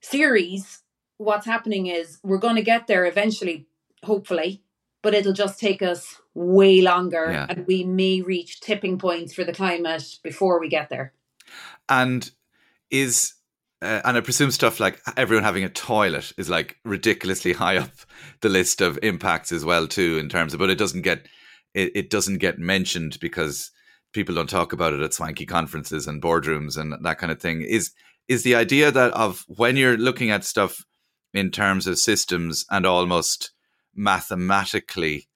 [0.00, 0.82] series,
[1.18, 3.66] what's happening is we're going to get there eventually,
[4.04, 4.62] hopefully,
[5.02, 7.46] but it'll just take us way longer Yeah.
[7.48, 11.12] and we may reach tipping points for the climate before we get there.
[11.88, 12.28] And
[12.90, 13.34] is
[13.82, 17.90] uh, and I presume stuff like everyone having a toilet is like ridiculously high up
[18.40, 21.26] the list of impacts as well too in terms of but it doesn't get
[21.74, 23.70] it, it doesn't get mentioned because
[24.12, 27.62] people don't talk about it at swanky conferences and boardrooms and that kind of thing
[27.62, 27.92] is
[28.28, 30.84] is the idea that of when you're looking at stuff
[31.34, 33.50] in terms of systems and almost
[33.94, 35.28] mathematically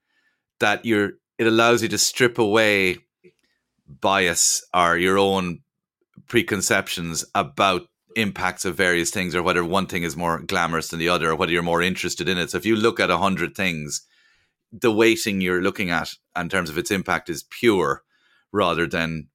[0.61, 2.99] that you're it allows you to strip away
[3.87, 5.61] bias or your own
[6.27, 11.09] preconceptions about impacts of various things or whether one thing is more glamorous than the
[11.09, 12.51] other or whether you're more interested in it.
[12.51, 14.03] So if you look at a hundred things,
[14.73, 18.03] the weighting you're looking at in terms of its impact is pure
[18.53, 19.29] rather than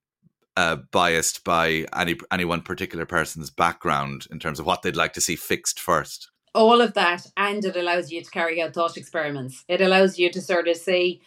[0.57, 5.13] uh, biased by any any one particular person's background in terms of what they'd like
[5.13, 6.29] to see fixed first.
[6.53, 9.65] All of that and it allows you to carry out thought experiments.
[9.67, 11.21] It allows you to sort of say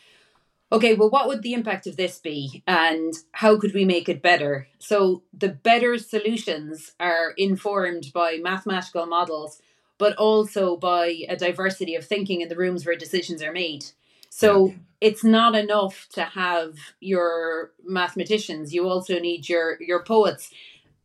[0.72, 4.22] okay well what would the impact of this be and how could we make it
[4.22, 4.68] better?
[4.78, 9.60] So the better solutions are informed by mathematical models
[9.98, 13.84] but also by a diversity of thinking in the rooms where decisions are made.
[14.28, 18.74] So it's not enough to have your mathematicians.
[18.74, 20.50] You also need your your poets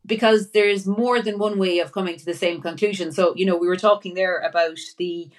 [0.04, 3.12] because there's more than one way of coming to the same conclusion.
[3.12, 5.30] So, you know, we were talking there about the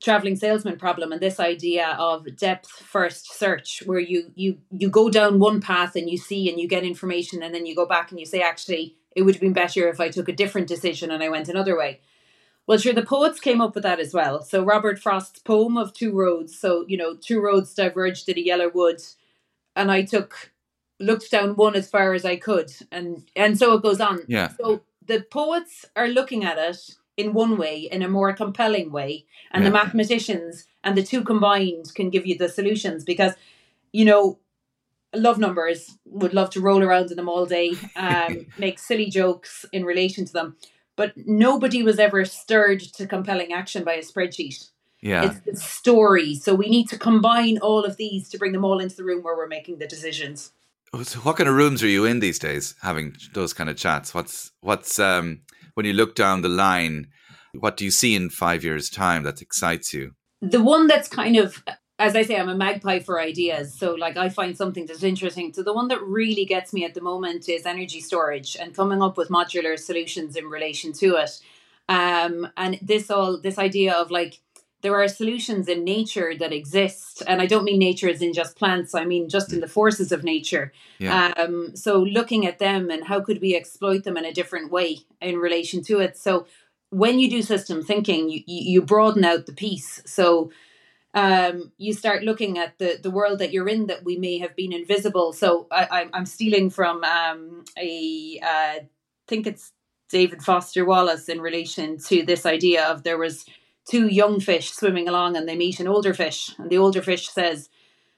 [0.00, 5.10] traveling salesman problem and this idea of depth first search where you you you go
[5.10, 8.10] down one path and you see and you get information and then you go back
[8.10, 11.10] and you say actually it would have been better if I took a different decision
[11.10, 12.00] and I went another way.
[12.66, 14.42] Well, sure, the poets came up with that as well.
[14.42, 16.56] So Robert Frost's poem of two roads.
[16.56, 19.02] So, you know, two roads diverged in a yellow wood,
[19.74, 20.52] and I took
[21.00, 24.20] looked down one as far as I could, and and so it goes on.
[24.28, 24.48] Yeah.
[24.56, 26.76] So the poets are looking at it
[27.16, 29.70] in one way, in a more compelling way, and Yeah.
[29.70, 33.34] the mathematicians and the two combined can give you the solutions because,
[33.92, 34.38] you know,
[35.14, 39.64] love numbers would love to roll around in them all day, um, make silly jokes
[39.72, 40.56] in relation to them,
[40.96, 44.70] but nobody was ever stirred to compelling action by a spreadsheet.
[45.02, 45.24] Yeah.
[45.24, 46.34] It's the story.
[46.34, 49.22] So we need to combine all of these to bring them all into the room
[49.22, 50.52] where we're making the decisions.
[51.02, 54.12] So what kind of rooms are you in these days having those kind of chats?
[54.12, 55.42] What's what's um
[55.74, 57.08] when you look down the line,
[57.54, 60.12] what do you see in five years' time that excites you?
[60.42, 61.62] The one that's kind of,
[61.98, 63.78] as I say, I'm a magpie for ideas.
[63.78, 65.52] So, like, I find something that's interesting.
[65.52, 69.02] So, the one that really gets me at the moment is energy storage and coming
[69.02, 71.40] up with modular solutions in relation to it.
[71.88, 74.40] Um, and this all, this idea of like,
[74.82, 77.22] there are solutions in nature that exist.
[77.26, 80.10] And I don't mean nature as in just plants, I mean just in the forces
[80.12, 80.72] of nature.
[80.98, 81.32] Yeah.
[81.36, 85.00] Um, so looking at them and how could we exploit them in a different way
[85.20, 86.16] in relation to it.
[86.16, 86.46] So
[86.90, 90.02] when you do system thinking, you, you broaden out the piece.
[90.06, 90.50] So
[91.14, 94.54] um, you start looking at the, the world that you're in that we may have
[94.56, 95.32] been invisible.
[95.32, 98.88] So I, I'm- I'm stealing from um, a, uh, I
[99.26, 99.72] think it's
[100.08, 103.44] David Foster Wallace in relation to this idea of there was
[103.88, 107.28] two young fish swimming along and they meet an older fish and the older fish
[107.28, 107.68] says,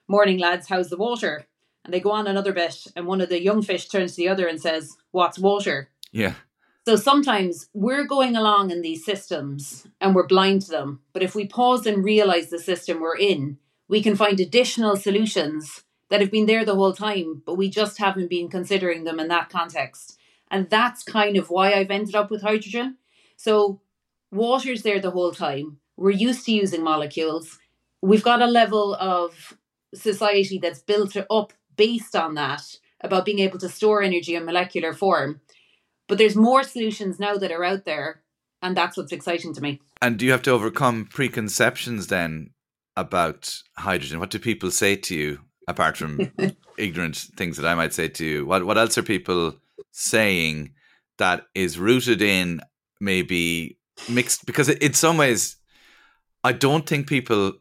[0.09, 1.47] "Morning lads, how's the water?"
[1.85, 4.29] And they go on another bit and one of the young fish turns to the
[4.29, 6.35] other and says, "What's water?" Yeah.
[6.85, 11.01] So sometimes we're going along in these systems and we're blind to them.
[11.13, 15.85] But if we pause and realize the system we're in, we can find additional solutions
[16.09, 19.29] that have been there the whole time, but we just haven't been considering them in
[19.29, 20.19] that context.
[20.51, 22.99] And that's kind of why I've ended up with hydrogen.
[23.37, 23.81] So
[24.33, 25.79] water's there the whole time.
[25.97, 27.59] We're used to using molecules.
[28.01, 29.57] We've got a level of
[29.95, 32.63] society that's built up based on that
[33.01, 35.41] about being able to store energy in molecular form.
[36.09, 38.23] But there's more solutions now that are out there,
[38.61, 39.81] and that's what's exciting to me.
[40.01, 42.51] And do you have to overcome preconceptions then
[42.97, 44.19] about hydrogen?
[44.19, 46.33] What do people say to you apart from
[46.79, 48.47] ignorant things that I might say to you?
[48.47, 49.57] What what else are people
[49.93, 50.73] saying
[51.19, 52.61] that is rooted in
[53.01, 55.57] maybe mixed because in some ways
[56.45, 57.55] I don't think people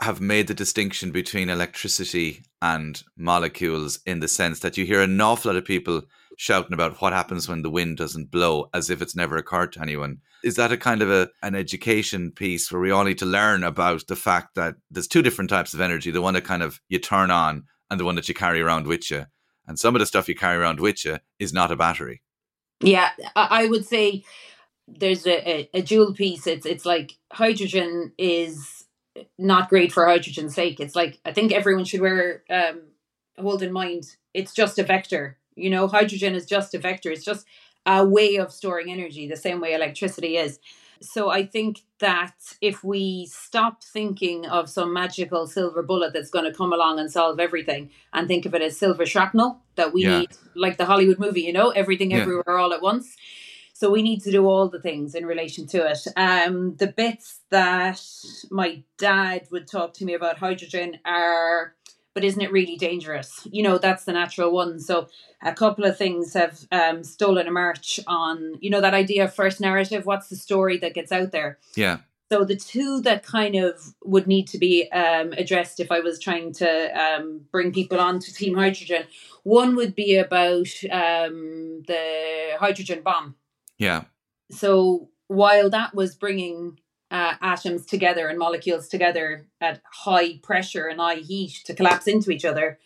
[0.00, 5.20] have made the distinction between electricity and molecules in the sense that you hear an
[5.20, 6.02] awful lot of people
[6.36, 9.80] shouting about what happens when the wind doesn't blow as if it's never occurred to
[9.80, 10.18] anyone.
[10.42, 13.62] Is that a kind of a an education piece where we all need to learn
[13.62, 16.80] about the fact that there's two different types of energy, the one that kind of
[16.88, 19.26] you turn on and the one that you carry around with you.
[19.66, 22.20] And some of the stuff you carry around with you is not a battery.
[22.80, 24.24] Yeah, I I would say
[24.86, 26.46] there's a, a, a dual piece.
[26.46, 28.84] It's it's like hydrogen is
[29.38, 30.80] not great for hydrogen's sake.
[30.80, 32.82] It's like I think everyone should wear um,
[33.38, 35.38] hold in mind it's just a vector.
[35.54, 37.10] You know, hydrogen is just a vector.
[37.12, 37.46] It's just
[37.86, 40.58] a way of storing energy, the same way electricity is.
[41.00, 46.46] So I think that if we stop thinking of some magical silver bullet that's going
[46.46, 50.02] to come along and solve everything, and think of it as silver shrapnel that we
[50.02, 50.18] Yeah.
[50.20, 52.18] need, like the Hollywood movie, you know, everything Yeah.
[52.22, 53.16] everywhere all at once.
[53.76, 56.06] So we need to do all the things in relation to it.
[56.16, 58.00] Um, the bits that
[58.48, 61.74] my dad would talk to me about hydrogen are,
[62.14, 63.46] but isn't it really dangerous?
[63.50, 64.78] You know, that's the natural one.
[64.78, 65.08] So
[65.42, 69.34] a couple of things have um, stolen a march on, you know, that idea of
[69.34, 70.06] first narrative.
[70.06, 71.58] What's the story that gets out there?
[71.74, 71.98] Yeah.
[72.30, 76.20] So the two that kind of would need to be um, addressed if I was
[76.20, 79.04] trying to um, bring people on to Team Hydrogen,
[79.42, 83.34] one would be about um, the hydrogen bomb.
[83.84, 84.04] Yeah.
[84.50, 86.78] So while that was bringing
[87.10, 92.30] uh, atoms together and molecules together at high pressure and high heat to collapse into
[92.30, 92.78] each other,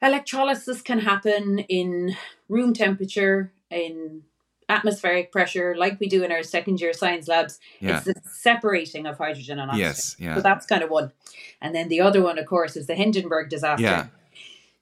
[0.00, 2.16] electrolysis can happen in
[2.48, 4.22] room temperature, in
[4.68, 7.58] atmospheric pressure, like we do in our second year science labs.
[7.80, 7.96] Yeah.
[7.96, 9.86] It's the separating of hydrogen and oxygen.
[9.86, 10.16] Yes.
[10.18, 10.34] Yeah.
[10.36, 11.12] So that's kind of one.
[11.60, 13.82] And then the other one, of course, is the Hindenburg disaster.
[13.82, 14.06] Yeah.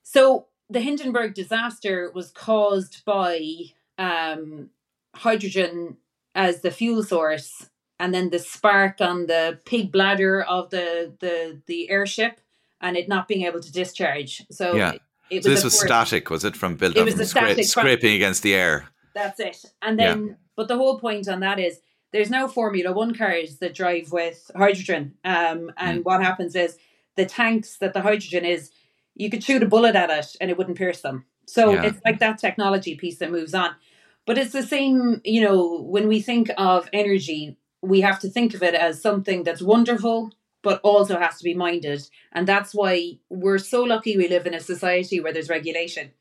[0.03, 3.41] So the Hindenburg disaster was caused by
[3.99, 4.71] um,
[5.15, 5.97] hydrogen
[6.35, 7.69] as the fuel source,
[7.99, 12.41] and then the spark on the pig bladder of the the the airship,
[12.81, 14.43] and it not being able to discharge.
[14.51, 14.93] So Yeah.
[14.93, 15.01] it,
[15.31, 17.49] it So this was force- static, was it, from build It up was from a
[17.55, 18.89] scra- scraping against the air?
[19.15, 19.65] That's it.
[19.83, 20.15] And Yeah.
[20.15, 21.81] then, but the whole point on that is
[22.13, 25.15] there's now Formula One cars that drive with hydrogen.
[25.25, 26.77] Um, and what happens is
[27.17, 28.71] the tanks that the hydrogen is,
[29.15, 31.25] you could shoot a bullet at it and it wouldn't pierce them.
[31.47, 31.85] So Yeah.
[31.87, 33.75] it's like that technology piece that moves on.
[34.31, 38.55] But it's the same, you know, when we think of energy, we have to think
[38.55, 40.31] of it as something that's wonderful
[40.63, 42.09] but also has to be minded.
[42.31, 46.13] And that's why we're so lucky we live in a society where there's regulation.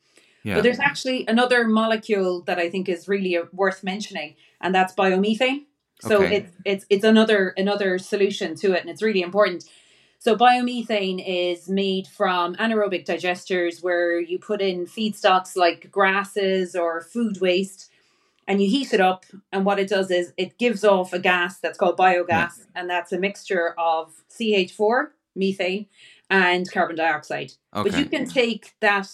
[0.41, 0.55] Yeah.
[0.55, 4.95] But there's actually another molecule that I think is really uh, worth mentioning, and that's
[4.95, 5.65] biomethane.
[6.01, 6.37] So okay.
[6.37, 9.65] it's it's it's another another solution to it, and it's really important.
[10.17, 17.01] So biomethane is made from anaerobic digesters, where you put in feedstocks like grasses or
[17.01, 17.88] food waste,
[18.49, 19.25] and you heat it up.
[19.53, 23.13] And what it does is it gives off a gas that's called biogas, and that's
[23.13, 25.85] a mixture of CH4, methane,
[26.29, 27.53] and carbon dioxide.
[27.73, 27.89] Okay.
[27.89, 29.07] But you can take that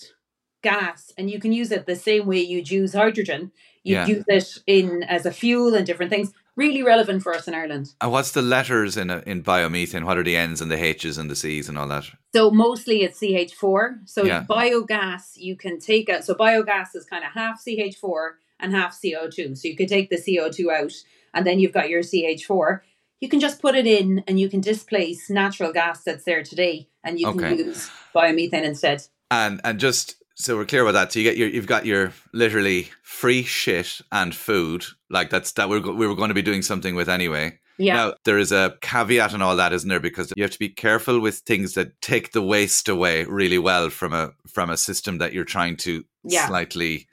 [0.63, 3.51] gas and you can use it the same way you'd use hydrogen.
[3.83, 4.07] You yeah.
[4.07, 7.93] use it in as a fuel and different things really relevant for us in Ireland.
[8.01, 10.05] And what's the letters in a, in biomethane?
[10.05, 12.05] What are the N's and the H's and the C's and all that?
[12.33, 14.09] So mostly it's CH4.
[14.09, 14.45] So yeah.
[14.49, 16.23] biogas you can take it.
[16.23, 19.57] So biogas is kind of half CH4 and half CO2.
[19.57, 20.93] So you could take the CO2 out
[21.33, 22.81] and then you've got your CH4.
[23.19, 26.89] You can just put it in and you can displace natural gas that's there today
[27.03, 29.03] and you can use biomethane instead.
[29.31, 31.13] And and just so we're clear about that.
[31.13, 35.69] So you get your, you've got your literally free shit and food, like that's that
[35.69, 37.57] we're we were going to be doing something with anyway.
[37.77, 37.95] Yeah.
[37.95, 39.99] Now there is a caveat and all that, isn't there?
[39.99, 43.89] Because you have to be careful with things that take the waste away really well
[43.89, 46.47] from a from a system that you're trying to yeah.
[46.47, 47.07] slightly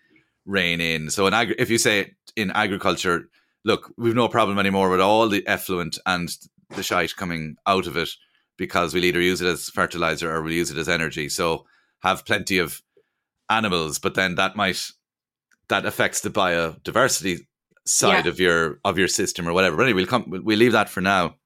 [0.45, 1.11] rein in.
[1.11, 3.29] So in agri- if you say in agriculture,
[3.65, 6.31] look, we've no problem anymore with all the effluent and
[6.71, 8.11] the shite coming out of it
[8.57, 11.29] because we'll either use it as fertilizer or we'll use it as energy.
[11.29, 11.67] So
[12.03, 12.83] have plenty of
[13.49, 14.91] animals, but then that might
[15.69, 17.47] that affects the biodiversity
[17.87, 18.31] side yeah.
[18.31, 19.77] of your of your system or whatever.
[19.77, 21.37] But anyway, we'll come we'll leave that for now.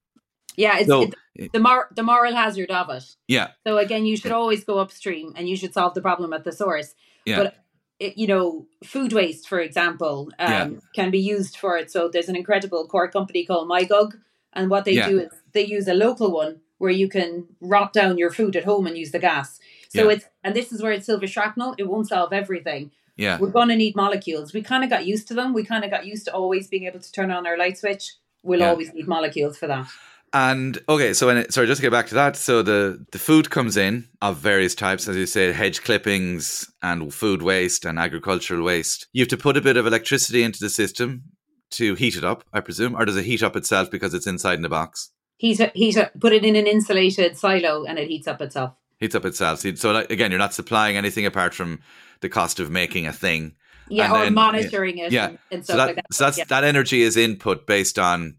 [0.57, 3.05] Yeah, it's, so, it's the mar- the moral hazard of it.
[3.29, 3.49] Yeah.
[3.67, 6.53] So again, you should always go upstream and you should solve the problem at the
[6.53, 6.95] source.
[7.27, 7.43] Yeah.
[7.43, 7.66] But
[7.99, 10.79] you know, food waste, for example, um, yeah.
[10.95, 11.91] can be used for it.
[11.91, 14.15] So there's an incredible Cork company called MyGug,
[14.53, 15.09] and what they yeah.
[15.09, 18.65] do is they use a local one where you can rot down your food at
[18.65, 19.59] home and use the gas.
[19.89, 20.17] So yeah.
[20.17, 21.75] it's and this is where it's silver shrapnel.
[21.79, 22.91] It won't solve everything.
[23.17, 23.39] Yeah.
[23.39, 24.53] We're gonna need molecules.
[24.53, 25.55] We kind of got used to them.
[25.55, 28.15] We kind of got used to always being able to turn on our light switch.
[28.43, 29.89] We'll always need molecules for that.
[30.37, 32.37] And okay, so when it, sorry, just to get back to that.
[32.37, 37.13] So the the food comes in of various types, as you say, hedge clippings and
[37.13, 39.07] food waste and agricultural waste.
[39.15, 41.23] You have to put a bit of electricity into the system
[41.71, 44.57] to heat it up, I presume, or does it heat up itself because it's inside
[44.57, 45.11] in the box?
[45.39, 49.25] Heat, heat, put it in an insulated silo, and it heats up itself heats up
[49.25, 49.61] itself.
[49.61, 51.81] So again, you're not supplying anything apart from
[52.21, 53.55] the cost of making a thing.
[53.89, 55.13] Yeah, and or then, monitoring it.
[55.13, 56.13] Yeah, and, and so that, like that.
[56.13, 56.45] so that's yeah.
[56.49, 58.37] that energy is input based on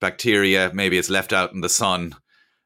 [0.00, 0.70] bacteria.
[0.72, 2.14] Maybe it's left out in the sun,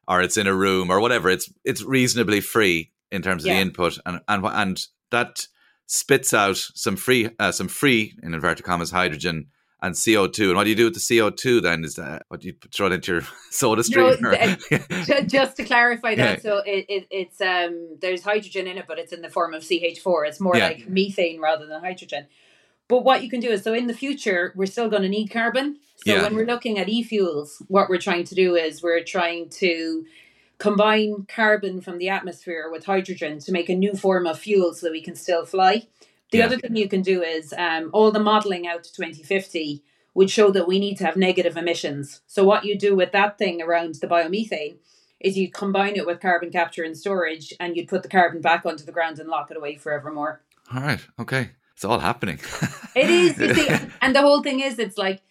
[0.07, 1.29] or it's in a room, or whatever.
[1.29, 3.55] It's it's reasonably free in terms of yeah.
[3.55, 5.47] the input, and and and that
[5.87, 9.47] spits out some free uh, some free in inverted commas hydrogen
[9.81, 10.49] and CO2.
[10.49, 11.83] And what do you do with the CO2 then?
[11.83, 14.15] Is that what you throw it into your soda stream?
[14.21, 16.41] No, uh, just to clarify that, yeah.
[16.41, 19.63] so it, it, it's um there's hydrogen in it, but it's in the form of
[19.63, 20.27] CH4.
[20.27, 20.67] It's more yeah.
[20.67, 22.27] like methane rather than hydrogen.
[22.91, 25.29] But what you can do is so in the future we're still going to need
[25.29, 25.77] carbon.
[26.05, 26.23] So yeah.
[26.23, 30.05] when we're looking at e-fuels, what we're trying to do is we're trying to
[30.57, 34.87] combine carbon from the atmosphere with hydrogen to make a new form of fuel so
[34.87, 35.87] that we can still fly.
[36.31, 36.45] The yeah.
[36.47, 39.81] other thing you can do is um, all the modeling out to 2050
[40.13, 42.19] would show that we need to have negative emissions.
[42.27, 44.79] So what you do with that thing around the biomethane
[45.21, 48.65] is you combine it with carbon capture and storage and you'd put the carbon back
[48.65, 50.41] onto the ground and lock it away forevermore.
[50.73, 50.99] All right.
[51.17, 51.51] Okay.
[51.81, 52.39] It's all happening.
[52.95, 53.35] it is.
[53.37, 55.23] See, and the whole thing is it's like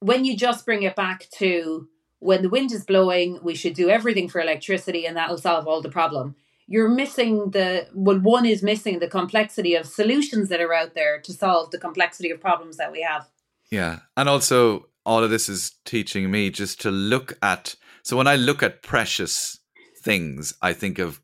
[0.00, 1.86] when you just bring it back to
[2.18, 5.80] when the wind is blowing, we should do everything for electricity and that'll solve all
[5.80, 6.34] the problem
[6.66, 11.20] you're missing the well one is missing the complexity of solutions that are out there
[11.20, 13.28] to solve the complexity of problems that we have
[13.70, 18.28] yeah and also all of this is teaching me just to look at so when
[18.28, 19.58] i look at precious
[19.98, 21.20] things i think of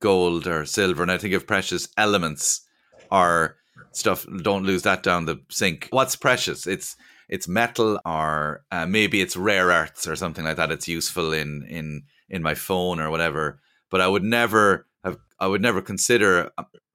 [0.00, 2.62] gold or silver and i think of precious elements
[3.10, 3.56] or
[3.96, 6.96] stuff don't lose that down the sink what's precious it's
[7.28, 11.64] it's metal or uh, maybe it's rare earths or something like that it's useful in
[11.68, 13.60] in in my phone or whatever
[13.92, 16.50] but I would never have I would never consider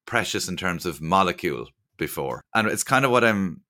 [0.05, 1.67] precious in terms of molecule
[1.97, 2.41] before.
[2.53, 3.61] And it's kind of what I'm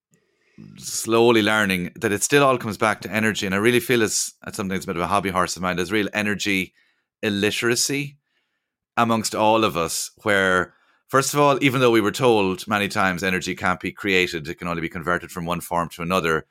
[0.77, 3.45] slowly learning that it still all comes back to energy.
[3.45, 5.75] And I really feel it's something that's a bit of a hobby horse of mine.
[5.75, 6.73] There's real energy
[7.21, 8.17] illiteracy
[8.95, 10.73] amongst all of us, where
[11.07, 14.55] first of all, even though we were told many times energy can't be created, it
[14.55, 16.45] can only be converted from one form to another.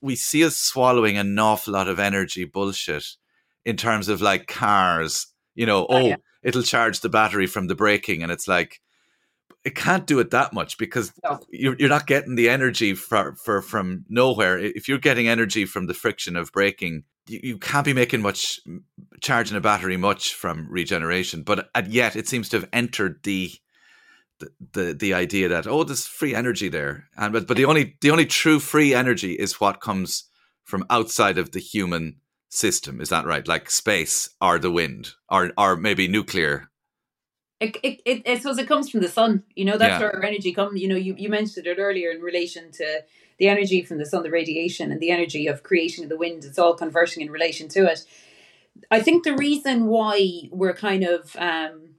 [0.00, 3.04] We see us swallowing an awful lot of energy bullshit
[3.64, 6.16] in terms of like cars you know, oh, oh yeah.
[6.42, 8.80] it'll charge the battery from the braking, and it's like
[9.64, 11.40] it can't do it that much because no.
[11.50, 14.58] you're you're not getting the energy for, for from nowhere.
[14.58, 18.60] If you're getting energy from the friction of braking, you, you can't be making much
[19.20, 23.52] charging a battery much from regeneration, but yet it seems to have entered the
[24.72, 28.10] the, the idea that oh there's free energy there and but but the only the
[28.10, 30.30] only true free energy is what comes
[30.64, 32.16] from outside of the human
[32.48, 36.70] system is that right like space or the wind or or maybe nuclear
[37.60, 39.42] it, it, it, I suppose it comes from the sun.
[39.54, 39.98] You know, that's yeah.
[40.00, 40.80] where our energy comes.
[40.80, 43.02] You know, you, you mentioned it earlier in relation to
[43.38, 46.44] the energy from the sun, the radiation, and the energy of creation of the wind.
[46.44, 48.06] It's all converting in relation to it.
[48.90, 51.90] I think the reason why we're kind of um,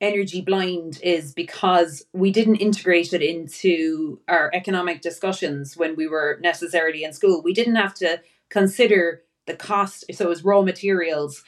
[0.00, 6.38] energy blind is because we didn't integrate it into our economic discussions when we were
[6.42, 7.42] necessarily in school.
[7.42, 11.42] We didn't have to consider the cost, so it was raw materials,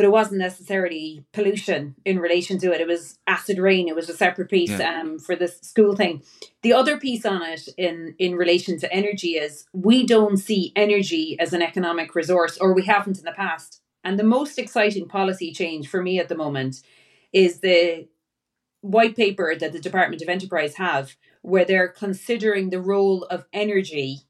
[0.00, 2.80] but it wasn't necessarily pollution in relation to it.
[2.80, 3.86] It was acid rain.
[3.86, 4.98] It was a separate piece yeah.
[4.98, 6.22] um, for this school thing.
[6.62, 11.36] The other piece on it in in relation to energy is we don't see energy
[11.38, 13.82] as an economic resource, or we haven't in the past.
[14.02, 16.76] And the most exciting policy change for me at the moment
[17.30, 18.08] is the
[18.80, 24.20] white paper that the Department of Enterprise have, where they're considering the role of energy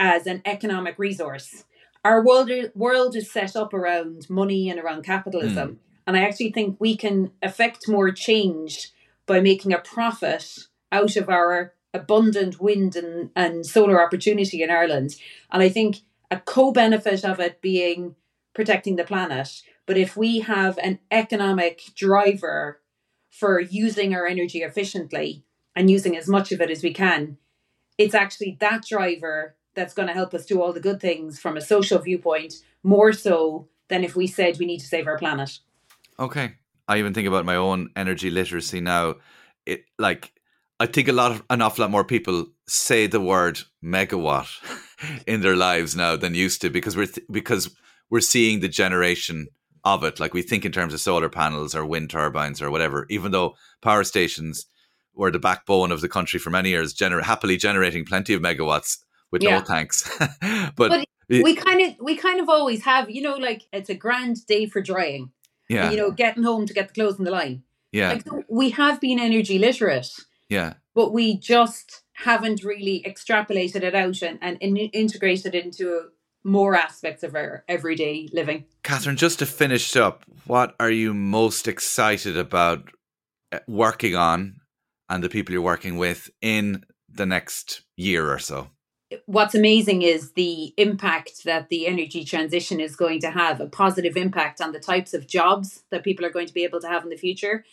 [0.00, 1.64] as an economic resource.
[2.06, 5.68] Our world, world is set up around money and around capitalism.
[5.68, 5.76] Mm.
[6.06, 8.92] And I actually think we can affect more change
[9.26, 15.16] by making a profit out of our abundant wind and, and solar opportunity in Ireland.
[15.50, 18.14] And I think a co benefit of it being
[18.54, 22.82] protecting the planet, but if we have an economic driver
[23.30, 25.42] for using our energy efficiently
[25.74, 27.36] and using as much of it as we can,
[27.98, 31.56] it's actually that driver that's going to help us do all the good things from
[31.56, 35.58] a social viewpoint more so than if we said we need to save our planet.
[36.18, 36.54] Okay.
[36.88, 39.16] I even think about my own energy literacy now.
[39.64, 40.32] It like
[40.78, 44.48] I think a lot of an awful lot more people say the word megawatt
[45.26, 47.74] in their lives now than used to because we're th- because
[48.10, 49.48] we're seeing the generation
[49.84, 50.20] of it.
[50.20, 53.56] Like we think in terms of solar panels or wind turbines or whatever, even though
[53.82, 54.66] power stations
[55.14, 58.98] were the backbone of the country for many years, gener- happily generating plenty of megawatts
[59.30, 59.58] with yeah.
[59.58, 60.10] no tanks.
[60.76, 63.94] but, but we kind of we kind of always have, you know, like it's a
[63.94, 65.30] grand day for drying.
[65.68, 65.90] Yeah.
[65.90, 67.62] You know, getting home to get the clothes in the line.
[67.92, 68.12] Yeah.
[68.12, 70.08] Like, so we have been energy literate.
[70.48, 70.74] Yeah.
[70.94, 76.08] But we just haven't really extrapolated it out and, and in, integrated it into
[76.44, 78.64] more aspects of our everyday living.
[78.84, 82.88] Catherine, just to finish up, what are you most excited about
[83.50, 84.60] uh, working on
[85.08, 88.68] and the people you're working with in the next year or so?
[89.26, 94.16] What's amazing is the impact that the energy transition is going to have, a positive
[94.16, 97.04] impact on the types of jobs that people are going to be able to have
[97.04, 97.64] in the future.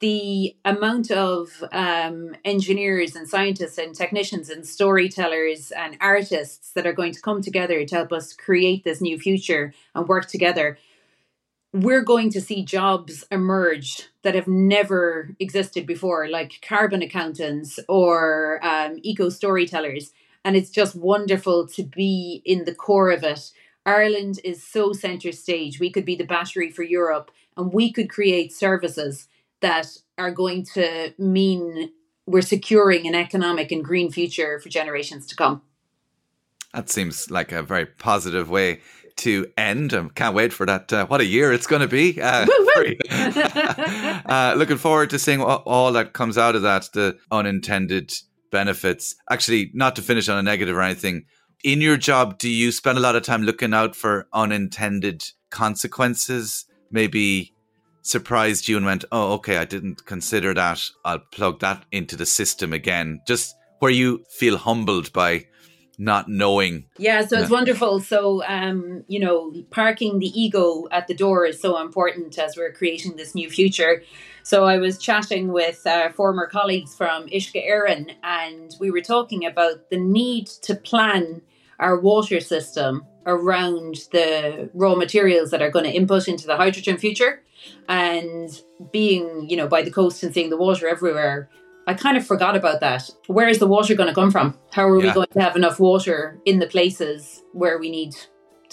[0.00, 6.92] The amount of um, engineers and scientists and technicians and storytellers and artists that are
[6.92, 10.78] going to come together to help us create this new future and work together
[11.72, 18.60] we're going to see jobs emerge that have never existed before like carbon accountants or
[18.62, 20.12] um, eco storytellers
[20.44, 23.50] and it's just wonderful to be in the core of it
[23.84, 28.08] ireland is so center stage we could be the battery for europe and we could
[28.08, 29.28] create services
[29.60, 29.86] that
[30.18, 31.90] are going to mean
[32.26, 35.62] we're securing an economic and green future for generations to come.
[36.74, 38.80] That seems like a very positive way
[39.16, 39.92] to end.
[39.92, 40.92] I can't wait for that.
[40.92, 42.20] Uh, what a year it's going to be.
[42.20, 42.46] Uh,
[44.26, 48.12] uh, looking forward to seeing all, all that comes out of that, the unintended
[48.52, 49.16] benefits.
[49.28, 51.24] Actually, not to finish on a negative or anything.
[51.64, 56.66] In your job, do you spend a lot of time looking out for unintended consequences?
[56.90, 57.52] Maybe
[58.02, 60.84] surprised you and went, oh, okay, I didn't consider that.
[61.04, 63.20] I'll plug that into the system again.
[63.26, 65.46] Just where you feel humbled by
[65.98, 66.86] not knowing.
[66.98, 68.00] Yeah, so it's wonderful.
[68.00, 72.72] So, um, you know, parking the ego at the door is so important as we're
[72.72, 74.02] creating this new future.
[74.42, 79.46] So, I was chatting with our former colleagues from Uisce Éireann, and we were talking
[79.46, 81.42] about the need to plan
[81.78, 86.96] our water system around the raw materials that are going to input into the hydrogen
[86.96, 87.42] future.
[87.88, 88.50] And
[88.90, 91.48] being you know by the coast and seeing the water everywhere
[91.86, 93.10] i kind of forgot about that.
[93.26, 94.58] Where is the water going to come from?
[94.70, 95.08] How are yeah.
[95.08, 98.14] we going to have enough water in the places where we need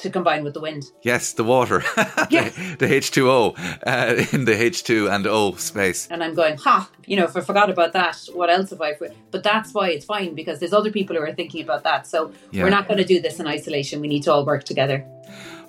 [0.01, 0.85] to combine with the wind.
[1.01, 1.83] Yes, the water,
[2.29, 2.55] yes.
[2.55, 6.07] the, the, H2O uh, in the H2 and O space.
[6.09, 8.93] And I'm going, ha, you know, if I forgot about that, what else have I?
[9.31, 12.07] But that's why it's fine because there's other people who are thinking about that.
[12.07, 12.63] So yeah.
[12.63, 14.01] we're not going to do this in isolation.
[14.01, 15.05] We need to all work together.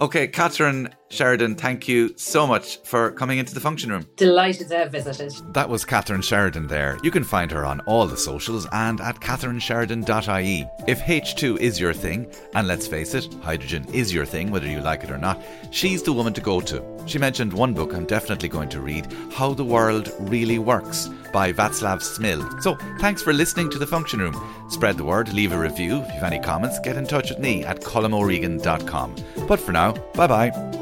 [0.01, 4.07] Okay, Catherine Sheridan, thank you so much for coming into the function room.
[4.17, 5.33] Delighted to have visited.
[5.53, 6.99] That was Catherine Sheridan there.
[7.03, 10.67] You can find her on all the socials and at catherinesheridan.ie.
[10.87, 14.81] If H2 is your thing, and let's face it, hydrogen is your thing, whether you
[14.81, 16.83] like it or not, she's the woman to go to.
[17.07, 21.53] She mentioned one book I'm definitely going to read How the World Really Works by
[21.53, 22.62] Václav Smil.
[22.62, 24.37] So thanks for listening to The Function Room.
[24.68, 25.99] Spread the word, leave a review.
[25.99, 29.16] If you have any comments, get in touch with me at columoregan.com.
[29.47, 30.80] But for now, bye bye.